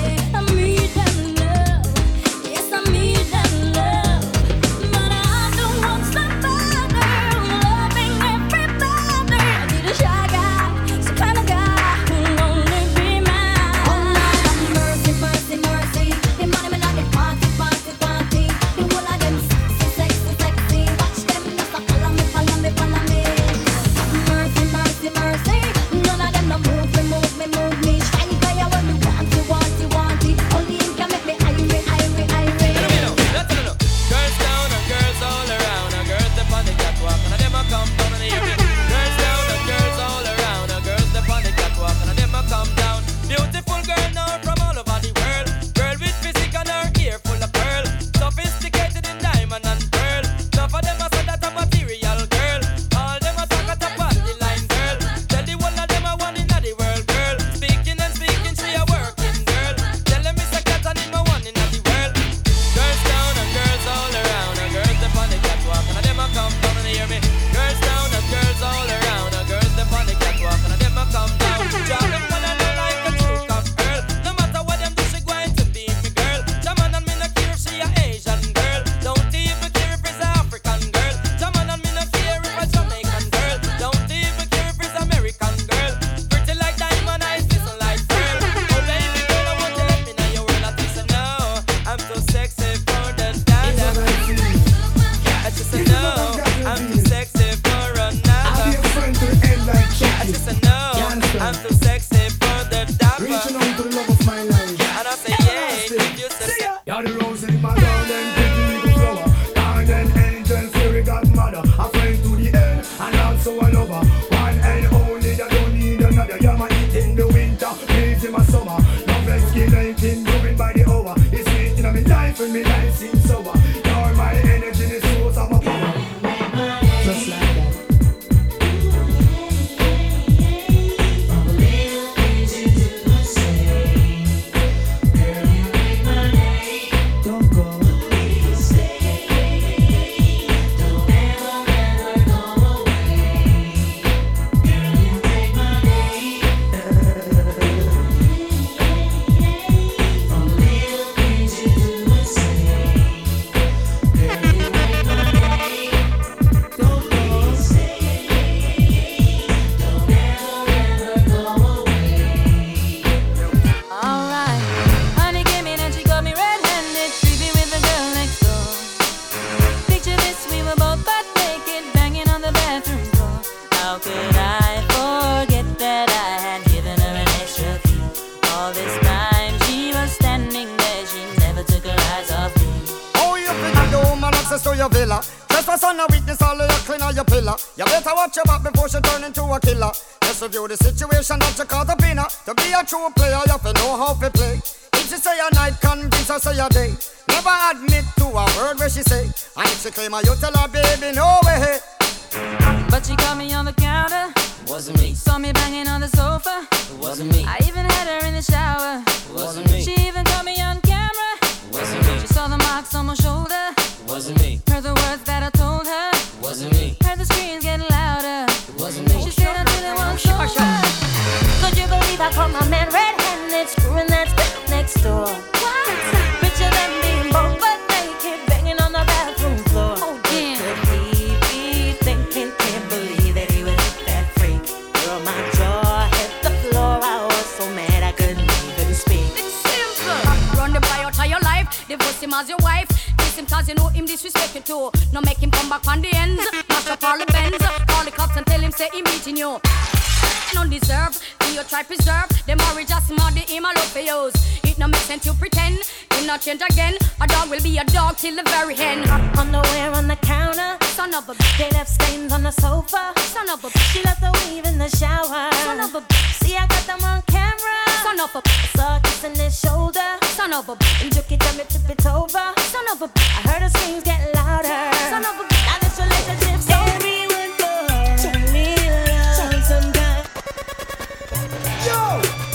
No 250.55 250.65
deserve, 250.67 251.21
do 251.41 251.53
you 251.53 251.63
try 251.65 251.83
preserve? 251.83 252.29
The 252.47 252.57
marriage 252.57 252.89
just 252.89 253.11
muddy 253.11 253.41
him 253.41 253.65
a 253.65 253.69
love 253.69 253.93
for 253.93 254.01
yours. 254.01 254.35
It 254.65 254.79
no 254.79 254.89
make 254.89 255.01
sense 255.03 255.25
to 255.25 255.35
pretend. 255.35 255.79
Him 256.15 256.27
not 256.27 256.41
change 256.41 256.63
again. 256.63 256.95
A 257.21 257.27
dog 257.27 257.51
will 257.51 257.63
be 257.63 257.77
a 257.79 257.85
dog 257.85 258.17
till 258.17 258.35
the 258.35 258.43
very 258.45 258.75
end. 258.77 259.07
Underwear 259.37 259.93
on 259.93 260.09
the 260.09 260.17
counter. 260.17 260.77
Son 260.87 261.15
of 261.15 261.29
a 261.29 261.35
bitch. 261.35 261.59
They 261.59 261.71
left 261.71 261.91
stains 261.91 262.33
on 262.33 262.43
the 262.43 262.51
sofa. 262.51 263.13
Son 263.19 263.49
of 263.51 263.63
a 263.65 263.69
bitch. 263.69 263.93
She 263.93 264.03
left 264.03 264.21
the 264.21 264.33
weave 264.41 264.65
in 264.65 264.79
the 264.79 264.89
shower. 264.89 265.51
Son 265.65 265.81
of 265.81 265.95
a 265.95 266.01
bitch. 266.01 266.45
See, 266.45 266.57
I 266.57 266.67
got 266.67 266.87
them 266.87 267.05
on 267.05 267.23
camera. 267.27 267.79
Son 268.03 268.19
of 268.19 268.35
a 268.35 268.43
bitch. 268.43 268.77
Saw 268.77 268.95
her 268.95 269.01
kissing 269.01 269.35
his 269.35 269.59
shoulder. 269.61 270.09
Son 270.23 270.53
of 270.53 270.69
a 270.69 270.77
bitch. 270.77 271.03
And 271.03 271.13
took 271.13 271.31
it, 271.31 271.41
tell 271.41 271.55
me, 271.57 271.65
tip 271.69 271.89
it 271.91 272.07
over. 272.07 272.53
Son 272.73 272.87
of 272.93 273.03
a 273.03 273.09
I 273.17 273.41
heard 273.49 273.63
her 273.63 273.69
screams 273.69 274.03
get 274.03 274.35
louder. 274.35 274.97
Son 275.13 275.25
of 275.25 275.37
a 275.39 275.45
bitch. 275.45 275.65
Now 275.67 275.79
this 275.83 275.99
relationship's 276.01 276.71
everyone 276.71 277.28
for 277.28 277.28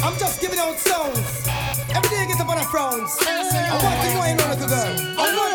I'm 0.04 0.18
just 0.20 0.42
giving 0.42 0.60
out 0.60 0.78
sounds. 0.78 1.18
Every 1.96 2.10
day 2.10 2.24
I 2.24 2.26
get 2.28 2.42
up 2.42 2.50
on 2.50 2.58
a 2.58 2.66
frowns. 2.66 3.18
I 3.26 3.80
want 3.82 4.02
to 4.02 4.14
know 4.14 4.26
you 4.26 4.36
know 4.36 4.48
like 4.48 4.60
a 4.60 4.68
girl. 4.68 5.53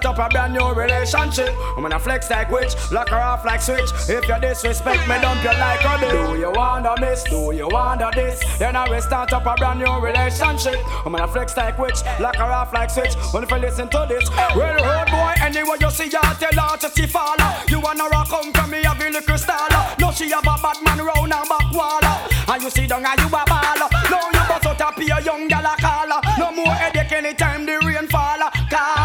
Start 0.00 0.18
up 0.18 0.30
a 0.30 0.32
brand 0.32 0.54
new 0.54 0.72
relationship. 0.72 1.54
I'm 1.76 1.82
gonna 1.82 1.98
flex 1.98 2.30
like 2.30 2.50
witch, 2.50 2.72
lock 2.90 3.10
her 3.10 3.20
off 3.20 3.44
like 3.44 3.60
switch. 3.60 3.90
If 4.08 4.26
you 4.26 4.40
disrespect 4.40 5.06
me, 5.06 5.20
dump 5.20 5.44
you 5.44 5.50
like 5.50 5.82
a. 5.82 5.98
Do 6.00 6.40
you 6.40 6.50
wanna 6.54 6.94
miss? 6.98 7.22
Do 7.24 7.52
you 7.52 7.68
wanna 7.68 8.10
this? 8.14 8.40
Then 8.58 8.76
I 8.76 8.88
will 8.88 9.02
start 9.02 9.30
up 9.34 9.44
a 9.44 9.54
brand 9.56 9.80
new 9.80 9.92
relationship. 10.00 10.76
I'm 11.04 11.12
gonna 11.12 11.28
flex 11.28 11.54
like 11.54 11.78
witch, 11.78 12.00
lock 12.18 12.36
her 12.36 12.44
off 12.44 12.72
like 12.72 12.88
switch. 12.88 13.12
When 13.32 13.42
if 13.42 13.50
listen 13.50 13.90
to 13.90 14.06
this, 14.08 14.26
well, 14.56 14.76
road 14.80 15.10
boy, 15.10 15.34
anyway 15.44 15.76
you 15.78 15.90
see 15.90 16.08
her, 16.08 16.34
tell 16.40 16.68
her 16.68 16.76
to 16.78 16.88
see 16.88 17.06
follow. 17.06 17.52
You 17.68 17.80
wanna 17.80 18.08
rock 18.08 18.28
come 18.28 18.54
from 18.54 18.70
me, 18.70 18.82
have 18.84 18.98
a 18.98 19.10
little 19.10 19.36
style. 19.36 19.96
No, 19.98 20.12
she 20.12 20.30
have 20.30 20.46
a 20.46 20.56
bad 20.62 20.82
man 20.82 21.04
round 21.04 21.34
her 21.34 21.44
back 21.44 21.72
wall. 21.74 22.00
And 22.48 22.62
you 22.62 22.70
see 22.70 22.86
down 22.86 23.04
and 23.04 23.20
you 23.20 23.26
a 23.26 23.44
ball. 23.44 23.78
No, 24.10 24.18
you 24.32 24.48
bust 24.48 24.80
out 24.80 24.98
a 24.98 25.22
young 25.22 25.46
gal 25.46 25.66
a 25.66 25.76
call. 25.76 26.08
No 26.38 26.52
more 26.52 26.72
headache 26.72 27.12
anytime 27.12 27.66
the 27.66 27.78
rain 27.84 28.08
fall. 28.08 28.40
Cause 28.70 28.99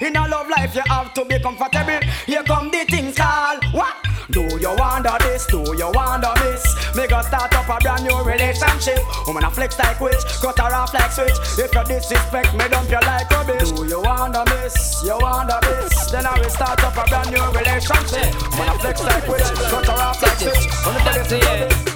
in 0.00 0.16
a 0.16 0.28
love 0.28 0.48
life 0.48 0.74
you 0.74 0.82
have 0.88 1.12
to 1.14 1.24
be 1.24 1.38
comfortable. 1.38 2.00
Here 2.26 2.42
come 2.42 2.70
the 2.70 2.84
things 2.84 3.16
call. 3.16 3.58
What? 3.72 3.94
Do 4.30 4.42
you 4.58 4.74
wonder 4.78 5.16
this? 5.20 5.46
Do 5.46 5.62
you 5.76 5.90
wonder 5.92 6.32
this? 6.36 6.64
Me 6.96 7.06
go 7.06 7.20
start 7.22 7.54
up 7.54 7.68
a 7.68 7.78
brand 7.82 8.04
new 8.04 8.22
relationship. 8.22 9.00
I'm 9.26 9.34
gonna 9.34 9.50
flex 9.50 9.78
like 9.78 10.00
witch, 10.00 10.24
cut 10.40 10.58
her 10.58 10.74
off 10.74 10.94
like 10.94 11.12
switch. 11.12 11.36
If 11.58 11.74
you 11.74 11.84
disrespect 11.84 12.54
me, 12.54 12.68
dump 12.68 12.90
you 12.90 13.00
like 13.00 13.30
rubbish. 13.30 13.70
Do 13.72 13.86
you 13.86 14.00
wonder 14.00 14.42
this? 14.46 15.02
You 15.04 15.18
wonder 15.20 15.58
this? 15.62 16.10
Then 16.10 16.26
I 16.26 16.38
will 16.40 16.50
start 16.50 16.82
up 16.82 16.96
a 16.96 17.08
brand 17.08 17.30
new 17.30 17.44
relationship. 17.58 18.34
I'm 18.52 18.58
gonna 18.58 18.78
flex 18.78 19.02
like 19.02 19.28
witch, 19.28 19.42
cut 19.42 19.86
her 19.86 19.92
off 19.92 20.22
like 20.22 20.38
switch. 20.38 20.66
Listen 21.04 21.24
to 21.24 21.46
this. 21.46 21.93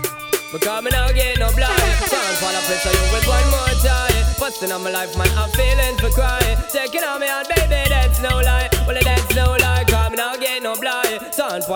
Because 0.51 0.83
me 0.83 0.91
now 0.91 1.13
get 1.13 1.39
no 1.39 1.53
blind. 1.53 1.77
Can't 2.09 2.37
fall 2.41 2.49
a 2.49 2.61
pressure 2.65 2.89
you 2.89 3.13
with 3.13 3.29
one 3.29 3.49
more 3.53 3.75
time. 3.85 4.25
Busting 4.41 4.73
on 4.73 4.83
my 4.83 4.91
life 4.91 5.17
man, 5.19 5.29
I'm 5.37 5.51
feeling 5.51 5.97
for 5.99 6.09
crying. 6.09 6.57
Taking 6.73 7.05
on 7.05 7.21
me 7.21 7.29
out 7.29 7.47
baby, 7.49 7.85
that's 7.89 8.21
no 8.23 8.41
lie. 8.41 8.71
Well 8.87 8.97
that's 9.03 9.35
no 9.37 9.57
lie, 9.61 9.78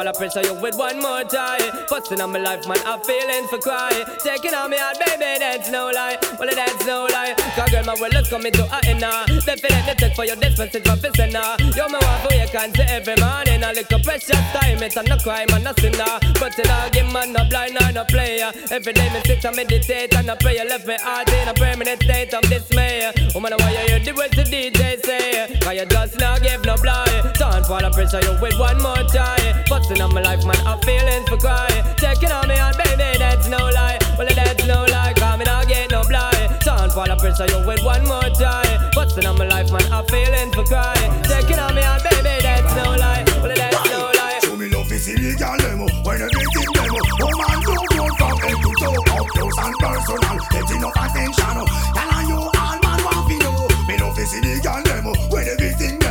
Can't 0.02 0.16
fall 0.16 0.28
pressure 0.28 0.48
you 0.48 0.60
with 0.60 0.74
one 0.76 1.00
more 1.00 1.22
time 1.22 1.62
Busting 1.88 2.20
on 2.20 2.32
my 2.32 2.40
life 2.40 2.66
man, 2.66 2.78
I'm 2.86 3.00
feeling 3.02 3.46
for 3.46 3.58
crying 3.58 4.04
Taking 4.18 4.52
on 4.52 4.70
me 4.70 4.76
out 4.76 4.98
baby, 4.98 5.38
that's 5.38 5.70
no 5.70 5.90
lie. 5.94 6.18
Well 6.40 6.50
that's 6.52 6.84
no 6.84 7.06
lie. 7.06 7.34
Cause 7.54 7.70
girl 7.70 7.84
my 7.84 7.94
world 8.00 8.14
is 8.14 8.28
coming 8.28 8.50
to 8.52 8.64
an 8.64 8.84
end 8.84 9.00
now 9.00 9.26
Definitely 9.26 9.94
take 9.94 10.16
for 10.16 10.24
your 10.24 10.34
distance 10.34 10.74
it's 10.74 10.90
for 10.90 10.96
pissing 10.96 11.32
now 11.32 11.54
Yo 11.76 11.86
want 11.86 12.02
for 12.02 12.34
you 12.34 12.48
can 12.48 12.74
say 12.74 12.86
every 12.88 13.14
morning. 13.22 13.62
A 13.62 13.72
little 13.72 14.00
precious 14.00 14.42
time, 14.50 14.82
it's 14.82 14.96
a 14.96 15.04
no 15.04 15.16
crime 15.18 15.46
and 15.52 15.62
no 15.62 15.72
sin 15.78 15.92
now 15.92 16.18
But 16.40 16.58
it 16.58 16.68
all 16.68 16.90
give 16.90 17.12
man 17.12 17.32
no 17.32 17.44
blind 17.48 17.78
or 17.78 17.92
no 17.92 18.04
player. 18.04 18.50
Every 18.72 18.92
day 18.92 19.08
me 19.14 19.20
sit 19.24 19.44
and 19.44 19.54
meditate 19.54 20.16
and 20.16 20.30
I 20.30 20.34
pray. 20.34 20.58
You 20.58 20.68
left 20.68 20.84
me 20.84 20.96
heart 20.98 21.30
in 21.30 21.46
a 21.46 21.54
permanent 21.54 22.02
state 22.02 22.34
of 22.34 22.42
dismay. 22.50 23.12
Woman, 23.34 23.52
why 23.56 23.70
you 23.70 23.78
hear 23.86 24.00
the 24.00 24.12
words 24.14 24.34
the 24.34 24.42
DJ 24.42 24.98
say. 25.04 25.58
Cause 25.60 25.74
you 25.74 25.86
just 25.86 26.18
not 26.18 26.42
give 26.42 26.64
no 26.64 26.74
blind 26.76 27.34
Don't 27.38 27.64
fall 27.66 27.84
a 27.84 27.90
pressure 27.92 28.20
you 28.20 28.34
with 28.42 28.58
one 28.58 28.82
more 28.82 29.04
time 29.06 29.62
Busting 29.92 30.08
on 30.08 30.14
my 30.14 30.22
life 30.22 30.42
man, 30.46 30.56
I'm 30.66 30.80
feeling 30.80 31.22
for 31.26 31.36
crying. 31.36 31.84
Taking 31.96 32.32
on 32.32 32.48
me 32.48 32.58
on 32.58 32.72
baby, 32.78 33.18
that's 33.18 33.46
no 33.46 33.58
lie. 33.58 33.98
Well, 34.16 34.26
that's 34.26 34.64
no 34.64 34.86
lie, 34.88 35.12
me 35.36 35.44
not 35.44 35.68
get 35.68 35.90
no 35.90 36.02
blind. 36.08 36.64
Sound 36.64 36.92
for 36.92 37.04
the 37.04 37.14
pressure 37.20 37.44
you 37.44 37.60
with 37.66 37.84
one 37.84 38.00
more 38.08 38.24
time. 38.40 38.88
Busting 38.94 39.26
on 39.26 39.36
my 39.36 39.44
life, 39.44 39.70
man, 39.70 39.84
I'm 39.92 40.06
feeling 40.08 40.50
for 40.52 40.64
crying. 40.64 41.12
Taking 41.28 41.58
on 41.58 41.74
me 41.74 41.82
out, 41.82 42.00
baby, 42.02 42.40
that's 42.40 42.72
no 42.72 42.96
lie. 42.96 43.20
Well, 43.44 43.52
that's 43.52 43.84
no 43.92 44.08
lie. 44.16 44.40
Show 44.40 44.56
me 44.56 44.72
love 44.72 44.90
is 44.90 45.08
illegal 45.12 45.56
demo 45.60 45.84
When 46.08 46.24
everything 46.24 46.72
demo 46.72 47.00
Oh 47.20 47.32
man, 47.36 47.56
no 47.60 47.76
go 47.92 48.04
from 48.16 48.36
head 48.40 48.56
to 48.64 48.70
toe. 48.80 48.96
Up 48.96 49.26
close 49.28 49.58
and 49.60 49.76
personal. 49.76 50.36
Get 50.56 50.70
enough 50.72 50.96
attention 50.96 51.56
oh. 51.60 51.68
Tell 51.92 52.10
on 52.16 52.24
you 52.32 52.40
all 52.40 52.76
man 52.80 53.00
want 53.04 53.28
to 53.28 53.36
know. 53.44 53.68
Me 53.84 54.00
love 54.00 54.16
is 54.16 54.32
illegal 54.40 54.80
demo 54.88 55.12
When 55.28 55.44
everything 55.52 56.00
demo 56.00 56.01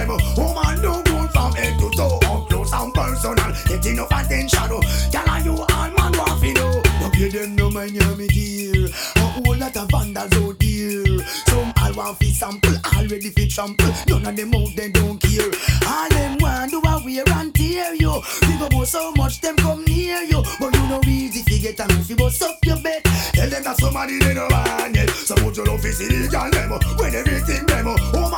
And 2.73 2.93
personal. 2.93 3.51
Get 3.67 3.85
enough 3.85 4.11
attention 4.11 4.81
Tell 5.11 5.29
on 5.29 5.45
you 5.45 5.53
all 5.53 5.89
man 5.91 6.11
want 6.17 6.41
to 6.41 6.53
know? 6.53 6.81
No 7.01 7.09
pay 7.11 7.29
them 7.29 7.55
no 7.55 7.69
mind 7.69 7.91
you 7.91 8.15
me 8.15 8.27
dear 8.27 8.87
A 9.15 9.19
whole 9.19 9.55
lot 9.57 9.75
of 9.75 9.89
vandals 9.91 10.33
out 10.33 10.59
there 10.59 11.19
Some 11.47 11.73
all 11.81 11.93
want 11.93 12.17
fi 12.17 12.31
sample 12.31 12.71
Already 13.01 13.29
fi 13.29 13.47
trample. 13.47 13.91
None 14.07 14.25
of 14.25 14.35
them 14.35 14.55
out 14.55 14.75
they 14.75 14.89
don't 14.89 15.19
care. 15.19 15.51
All 15.87 16.09
them 16.09 16.37
want 16.39 16.71
do 16.71 16.79
a 16.79 17.01
wear 17.03 17.23
and 17.27 17.53
tear 17.53 17.93
you. 17.95 18.21
People 18.41 18.69
go 18.69 18.83
so 18.85 19.11
much 19.13 19.41
them 19.41 19.57
come 19.57 19.83
near 19.85 20.21
you. 20.23 20.41
But 20.59 20.73
you 20.75 20.87
know 20.87 21.01
easy 21.05 21.41
fi 21.43 21.59
get 21.59 21.79
a 21.79 21.87
move 21.93 22.05
fi 22.05 22.15
bust 22.15 22.41
up 22.43 22.57
your 22.63 22.79
bed. 22.81 23.03
Tell 23.33 23.49
them 23.49 23.63
that 23.63 23.77
somebody 23.77 24.19
they 24.19 24.33
no 24.33 24.47
want 24.49 24.95
it 24.97 25.09
So 25.09 25.35
put 25.35 25.57
your 25.57 25.65
love 25.65 25.85
is 25.85 25.99
illegal 25.99 26.49
demo. 26.51 26.79
When 26.97 27.15
everything 27.15 27.65
demo 27.65 27.95
Oh 28.13 28.30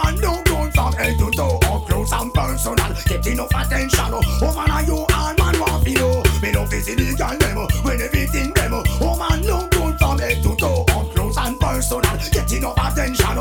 and 2.23 2.33
personal. 2.33 2.93
Get 3.05 3.27
enough 3.27 3.51
attention. 3.53 3.99
Oh 4.13 4.53
man 4.55 4.71
are 4.71 4.83
you 4.83 5.05
all 5.13 5.33
man 5.35 5.59
want 5.59 5.83
fi 5.83 5.93
know? 5.93 6.23
Me 6.41 6.51
love 6.53 6.73
is 6.73 6.87
illegal 6.87 7.37
demo 7.37 7.67
When 7.83 8.01
everything 8.01 8.53
demo 8.53 8.83
Oh 9.01 9.17
man 9.17 9.41
don't 9.41 9.71
go 9.71 9.95
from 9.97 10.19
head 10.19 10.41
to 10.43 10.55
toe 10.55 10.85
Up 10.89 11.11
close 11.11 11.37
and 11.37 11.59
personal. 11.59 12.17
Get 12.31 12.51
enough 12.53 12.77
attention 12.77 13.37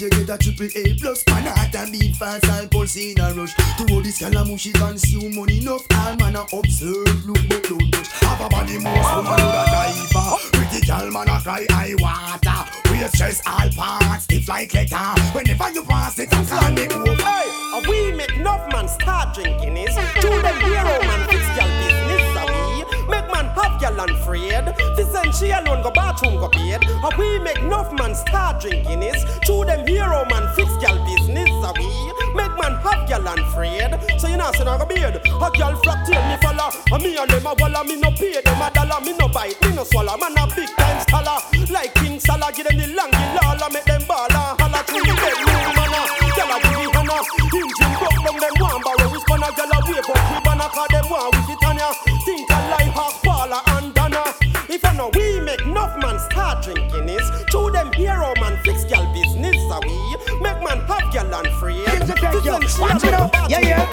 you 0.00 0.08
have 0.08 0.18
to 0.18 0.24
get 0.24 0.34
a 0.34 0.38
triple 0.38 0.80
A 0.80 0.94
plus 0.98 1.24
Man 1.26 1.46
heart 1.46 1.74
and 1.74 1.92
beat 1.92 2.16
fast 2.16 2.44
and 2.44 2.70
pulse 2.70 2.96
in 2.96 3.18
a 3.18 3.32
rush. 3.34 3.54
To 3.54 3.94
all 3.94 4.00
this 4.00 4.20
calamushi 4.20 4.72
consume 4.74 5.34
money 5.34 5.58
enough. 5.58 5.82
All 5.94 6.16
man 6.16 6.36
a 6.36 6.42
observe 6.52 7.26
look 7.26 7.38
but 7.48 7.62
don't 7.64 7.90
touch 7.92 8.08
Have 8.20 8.40
a 8.40 8.48
body 8.48 8.78
most 8.78 9.16
woman 9.16 9.32
a 9.32 9.64
diver 9.72 10.36
Pretty 10.52 10.86
girl 10.86 11.10
man 11.10 11.28
a 11.28 11.40
cry 11.40 11.66
high 11.70 11.94
water. 11.98 12.70
Waist 12.90 13.14
chest 13.16 13.42
all 13.46 13.68
parts 13.70 14.24
stiff 14.24 14.48
like 14.48 14.72
leather. 14.74 15.20
Whenever 15.32 15.70
you 15.72 15.82
pass 15.84 16.18
it 16.18 16.32
and 16.32 16.48
call 16.48 16.70
me 16.72 16.86
over 16.88 17.22
Hey, 17.22 17.80
we 17.88 18.12
make 18.12 18.36
enough 18.36 18.70
man 18.72 18.88
start 18.88 19.34
drinking 19.34 19.76
is. 19.76 19.94
To 19.94 20.28
them 20.28 20.60
hero 20.60 20.98
man 21.02 21.28
fix 21.28 21.42
a 21.58 21.64
we 21.82 21.87
Make 23.08 23.26
man 23.32 23.46
have 23.56 23.80
gal 23.80 24.00
unafraid 24.00 24.66
This 24.96 25.14
and 25.14 25.34
she 25.34 25.50
alone 25.50 25.82
go 25.82 25.90
bathroom 25.90 26.36
go 26.36 26.48
bed. 26.48 26.84
Uh, 27.02 27.10
we 27.18 27.38
make 27.40 27.58
enough 27.58 27.92
man 27.92 28.14
start 28.14 28.60
drinking 28.60 29.02
is 29.02 29.24
To 29.46 29.64
them 29.64 29.86
hero 29.86 30.24
man 30.30 30.46
fix 30.54 30.70
gal 30.76 30.96
business 31.04 31.50
a 31.64 31.72
we? 31.78 31.88
Make 32.34 32.54
man 32.60 32.76
have 32.84 33.08
gal 33.08 33.26
unafraid 33.26 33.96
So 34.20 34.28
you 34.28 34.36
know 34.36 34.52
say 34.52 34.64
no 34.64 34.78
go 34.78 34.86
beard 34.86 35.16
A 35.16 35.50
gal 35.56 35.74
flock 35.82 36.04
tail 36.06 36.22
me 36.28 36.36
follow 36.42 36.70
A 36.92 36.98
me 36.98 37.16
and 37.16 37.30
them 37.30 37.46
a 37.46 37.54
walla 37.58 37.84
me 37.84 37.96
no 38.00 38.10
pay 38.10 38.40
them 38.40 38.60
a 38.62 38.70
dollar. 38.70 39.00
Me 39.00 39.16
no 39.16 39.28
bite 39.28 39.60
me 39.62 39.74
no 39.74 39.84
swallow. 39.84 40.16
Man 40.16 40.36
a 40.36 40.46
big 40.54 40.68
time 40.76 41.00
scholar. 41.02 41.38
Like 41.70 41.94
King 41.94 42.20
Salah 42.20 42.52
give 42.52 42.66
them 42.66 42.78
the 42.78 42.86
long 42.94 43.10
lala 43.10 43.72
Make 43.72 43.84
them 43.84 44.04
ball 44.06 44.26
and 44.26 44.60
holla. 44.60 44.80
To 44.84 44.92
the 44.92 45.14
bedroom 45.16 45.74
manna 45.76 46.00
Gal 46.36 46.52
a 46.52 46.60
give 46.62 46.78
me 46.78 46.88
Engine 47.40 47.87
man 61.28 61.44
have 61.44 62.42
gal 62.42 62.60
and 62.60 62.70
free 62.70 62.80
Watch 62.80 63.04
it 63.04 63.14
up, 63.14 63.34
yeah, 63.48 63.60
yeah. 63.60 63.86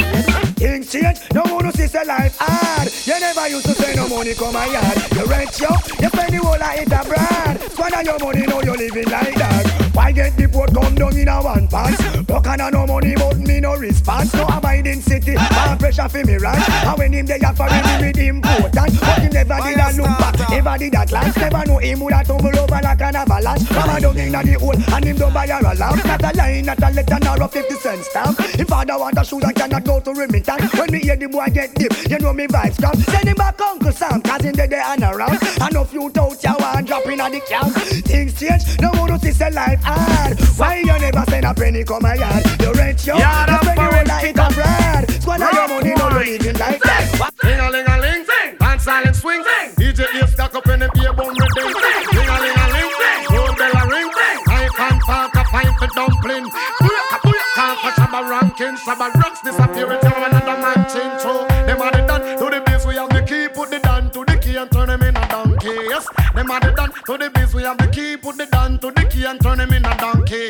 Things 0.56 0.92
change, 0.92 1.20
no 1.34 1.44
one 1.44 1.72
see 1.74 1.88
say 1.88 2.06
life 2.06 2.38
hard. 2.40 2.90
You 3.06 3.20
never 3.20 3.48
used 3.48 3.66
to 3.66 3.74
say 3.74 3.96
no 3.96 4.08
money 4.08 4.34
come 4.34 4.54
my 4.54 4.66
yard. 4.66 4.98
You 5.14 5.26
rent 5.26 5.60
yo, 5.60 5.70
you 6.00 6.10
spend 6.10 6.34
the 6.34 6.40
whole 6.42 6.56
of 6.56 6.80
it 6.80 6.88
abroad. 6.88 7.72
Squander 7.72 8.04
your 8.04 8.20
money, 8.20 8.46
now 8.46 8.62
you 8.62 8.74
living 8.74 9.10
like 9.10 9.36
that. 9.36 9.85
Why 9.96 10.12
get 10.12 10.36
the 10.36 10.50
port 10.50 10.74
come 10.74 10.94
down 10.94 11.16
in 11.16 11.30
a 11.30 11.42
one 11.42 11.70
pass? 11.70 11.96
Buck 12.24 12.48
and 12.48 12.74
no 12.74 12.86
money, 12.86 13.16
but 13.16 13.38
me 13.38 13.62
no 13.62 13.76
response. 13.78 14.34
No 14.34 14.44
abiding 14.44 15.00
city, 15.00 15.36
bad 15.36 15.80
pressure 15.80 16.10
for 16.10 16.22
me 16.24 16.36
right. 16.36 16.60
And 16.84 16.98
when 16.98 17.14
him 17.14 17.26
they 17.26 17.40
have 17.40 17.56
for 17.56 17.64
me 17.64 17.80
with 18.04 18.18
important, 18.18 19.00
but 19.00 19.22
he 19.24 19.30
never 19.30 19.56
did 19.64 19.80
a 19.80 19.88
look 19.96 20.12
back, 20.20 20.50
never 20.50 20.78
did 20.78 20.96
a 20.96 21.06
glance. 21.06 21.38
Never 21.38 21.66
know 21.66 21.78
him 21.78 22.00
would 22.02 22.14
a 22.14 22.24
tumble 22.26 22.60
over 22.60 22.80
like 22.84 23.02
an 23.02 23.16
avalanche. 23.16 23.72
Mama 23.72 24.02
down 24.02 24.18
in 24.18 24.32
the 24.34 24.60
hole, 24.60 24.76
and 24.76 25.06
him 25.06 25.16
don't 25.16 25.34
buy 25.34 25.48
her 25.48 25.64
a 25.64 25.74
lamp. 25.74 26.04
Not 26.04 26.24
a 26.24 26.38
line, 26.38 26.66
not 26.66 26.84
a 26.84 26.90
letter, 26.92 27.20
nor 27.24 27.42
a 27.42 27.48
fifty 27.48 27.76
cent 27.76 28.04
stamp. 28.04 28.38
If 28.60 28.68
father 28.68 29.00
want 29.00 29.18
a 29.18 29.24
shoe, 29.24 29.40
I 29.44 29.54
cannot 29.54 29.86
go 29.86 30.02
to 30.02 30.12
Remington. 30.14 30.60
When 30.76 30.92
me 30.92 31.00
hear 31.00 31.16
the 31.16 31.30
boy 31.30 31.48
get 31.48 31.74
dip, 31.76 31.94
you 32.10 32.20
know 32.20 32.34
me 32.34 32.48
vibes 32.48 32.82
come. 32.82 33.00
Send 33.02 33.30
him 33.30 33.36
back 33.36 33.62
Uncle 33.62 33.94
Sam, 33.94 34.22
cause 34.22 34.42
him 34.42 34.56
dead 34.56 34.72
there 34.72 34.84
and 34.84 35.04
around. 35.04 35.40
And 35.62 35.76
if 35.76 35.94
you 35.94 36.10
doubt 36.10 36.44
you 36.44 36.56
want 36.60 36.86
drop 36.86 37.06
in 37.08 37.18
the 37.18 37.42
camp. 37.48 37.74
Things 38.04 38.38
change, 38.38 38.80
no 38.82 38.90
one 39.00 39.18
to 39.18 39.32
see 39.32 39.50
life 39.52 39.85
hard. 39.86 40.40
Why 40.58 40.80
you 40.80 40.98
never 41.00 41.24
send 41.30 41.46
a 41.46 41.54
penny 41.54 41.84
come 41.84 42.02
my 42.02 42.16
yard? 42.16 42.44
You 42.62 42.74
rent 42.74 43.06
yo, 43.06 43.18
Yeah, 43.18 43.46
you 43.52 43.58
spend 43.62 43.80
your 43.80 44.04
like 44.06 44.26
it 44.26 44.40
abroad. 44.40 45.04
Squander 45.22 45.50
your 45.54 45.68
money, 45.70 45.94
no 45.96 46.08
living 46.10 46.58
like 46.58 46.82
that. 46.82 47.06
Ling 47.44 47.60
a 47.60 47.70
ling 47.70 47.88
a 47.88 47.96
ling, 48.02 48.26
dance 48.60 48.84
silent 48.84 49.16
swing. 49.16 49.44
DJ 49.78 50.02
ear 50.16 50.28
stack 50.28 50.56
up 50.56 50.68
in 50.68 50.80
the 50.80 50.90
beer 50.94 51.14
bone 51.14 51.36
with 51.38 51.54
them. 51.56 51.70
Ling 52.16 52.30
a 52.30 52.38
ling 52.44 52.58
a 52.58 52.66
ling, 52.74 52.92
roll 53.32 53.54
bell 53.56 53.78
a 53.78 53.84
ring. 53.88 54.10
I 54.48 54.70
can 54.76 55.00
talk 55.06 55.36
a 55.36 55.44
fight 55.54 55.74
for 55.80 55.88
dumpling. 55.96 56.46
Booyaka 56.82 57.18
booyaka 57.24 57.66
for 57.82 57.92
Shabba 57.98 58.30
ranking. 58.30 58.76
Shabba 58.84 59.14
rocks 59.16 59.42
disappear 59.42 59.88
with 59.88 60.04
another 60.04 60.58
man 60.62 60.82
change. 60.90 61.22
So 61.22 61.46
them 61.68 61.82
are 61.82 61.92
the 61.92 62.02
done 62.08 62.22
to 62.38 62.46
the 62.50 62.62
base. 62.66 62.86
We 62.86 62.96
have 62.96 63.10
the 63.10 63.22
key, 63.22 63.48
put 63.54 63.70
the 63.70 63.80
down 63.80 64.12
to 64.12 64.26
the 64.26 64.38
key 64.38 64.56
and 64.58 64.72
turn 64.72 64.88
them 64.88 65.02
in 65.02 65.16
a 65.16 65.28
donkey. 65.28 65.74
Yes, 65.90 66.08
them 66.34 66.52
are 66.52 66.60
the 66.60 66.72
done 66.72 66.92
to 67.06 67.18
the 67.18 67.30
base. 67.30 67.54
We 67.54 67.64
have 67.64 67.78
the 67.78 67.88
key, 67.88 67.95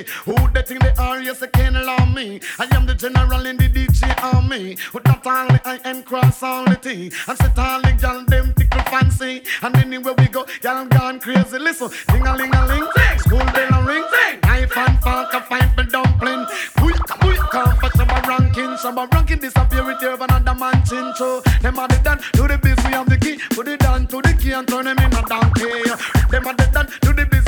Who 0.04 0.36
they 0.54 0.62
think 0.62 0.82
they 0.82 0.94
are? 0.98 1.22
Yes, 1.22 1.40
they 1.40 1.48
can't 1.48 1.76
allow 1.76 2.06
me. 2.06 2.42
I 2.60 2.68
am 2.76 2.86
the 2.86 2.96
general 2.96 3.46
in 3.46 3.58
the 3.58 3.70
DJ 3.70 4.02
army. 4.24 4.78
With 4.94 5.04
that 5.04 5.26
only 5.26 5.60
I 5.64 5.80
am 5.86 6.04
cross 6.04 6.44
all 6.44 6.66
the 6.66 6.76
thing. 6.76 7.12
And 7.28 7.38
set 7.38 7.58
all 7.58 7.82
the 7.82 7.94
gal 7.94 8.26
them 8.26 8.54
tickle 8.56 8.82
fancy. 8.84 9.44
And 9.62 9.76
anywhere 9.78 10.14
we 10.18 10.28
go, 10.28 10.46
gal 10.62 10.86
gone 10.88 11.20
crazy. 11.20 11.60
Listen, 11.60 11.90
ding 12.12 12.28
a 12.28 12.36
ling 12.36 12.54
a 12.54 12.66
ling, 12.68 12.88
school 13.20 13.40
bell 13.40 13.74
a 13.74 13.86
ring, 13.86 14.04
knife 14.44 14.78
and 14.78 15.00
fork 15.00 15.34
a 15.34 15.42
fight 15.42 15.70
for 15.76 15.84
dumpling. 15.84 16.46
Quick, 16.78 17.00
quick, 17.22 17.40
come 17.52 17.76
for 17.78 17.90
some 17.96 18.08
ranking, 18.28 18.78
some 18.78 18.98
ranking 18.98 19.40
disappear 19.40 19.86
with 19.86 20.02
your 20.02 20.16
another 20.16 20.56
man 20.56 20.84
chin. 20.86 21.14
So 21.16 21.42
them 21.62 21.80
are 21.80 21.88
the 21.88 22.00
done 22.04 22.20
to 22.34 22.48
the 22.48 22.58
biz, 22.58 22.78
we 22.86 22.92
have 22.92 23.10
the 23.10 23.18
key. 23.18 23.40
Put 23.52 23.68
it 23.68 23.80
down 23.80 24.08
to 24.08 24.22
the 24.22 24.34
key 24.40 24.52
and 24.52 24.68
turn 24.68 24.86
them 24.86 24.98
in 24.98 25.14
a 25.14 25.22
donkey. 25.24 25.90
Them 26.30 26.48
are 26.48 26.56
the 26.56 26.70
done 26.74 26.88
to 26.88 27.14
the 27.14 27.26
biz, 27.26 27.45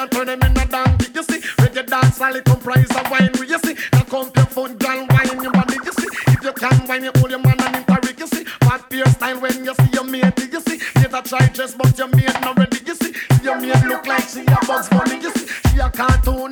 and 0.00 0.10
turn 0.10 0.26
them 0.26 0.42
in 0.42 0.56
a 0.56 0.66
donkey. 0.66 1.06
You 1.14 1.22
see, 1.22 1.40
reggae 1.60 1.86
dance 1.86 2.20
all 2.20 2.34
it 2.34 2.44
comprise 2.44 2.90
of 2.90 3.10
wine. 3.10 3.30
You 3.36 3.58
see, 3.58 3.76
now 3.92 4.02
come 4.04 4.30
your 4.34 4.46
phone, 4.46 4.76
gal 4.78 5.06
wine 5.10 5.42
your 5.42 5.52
body. 5.52 5.76
You 5.84 5.92
see, 5.92 6.08
if 6.28 6.42
you 6.42 6.52
can 6.52 6.86
wine, 6.86 7.04
you 7.04 7.12
hold 7.16 7.30
your 7.30 7.40
man 7.40 7.60
and 7.60 7.76
interact. 7.76 8.18
You 8.18 8.26
see, 8.26 8.44
fat 8.64 8.88
beer 8.88 9.06
style 9.06 9.40
when 9.40 9.64
you 9.64 9.74
see 9.74 9.90
your 9.92 10.04
mate. 10.04 10.38
You 10.38 10.60
see, 10.60 10.80
later 10.96 11.22
try 11.22 11.46
dress, 11.48 11.74
but 11.74 11.96
your 11.98 12.08
mate 12.08 12.40
not 12.40 12.56
ready. 12.58 12.78
You 12.86 12.94
see, 12.94 13.12
your 13.42 13.60
mate 13.60 13.84
look 13.84 14.06
like 14.06 14.26
she 14.28 14.40
a 14.40 14.58
Bugs 14.66 14.88
Bunny. 14.88 15.20
You 15.20 15.32
see, 15.32 15.46
she 15.68 15.78
a 15.78 15.90
cartoon 15.90 16.49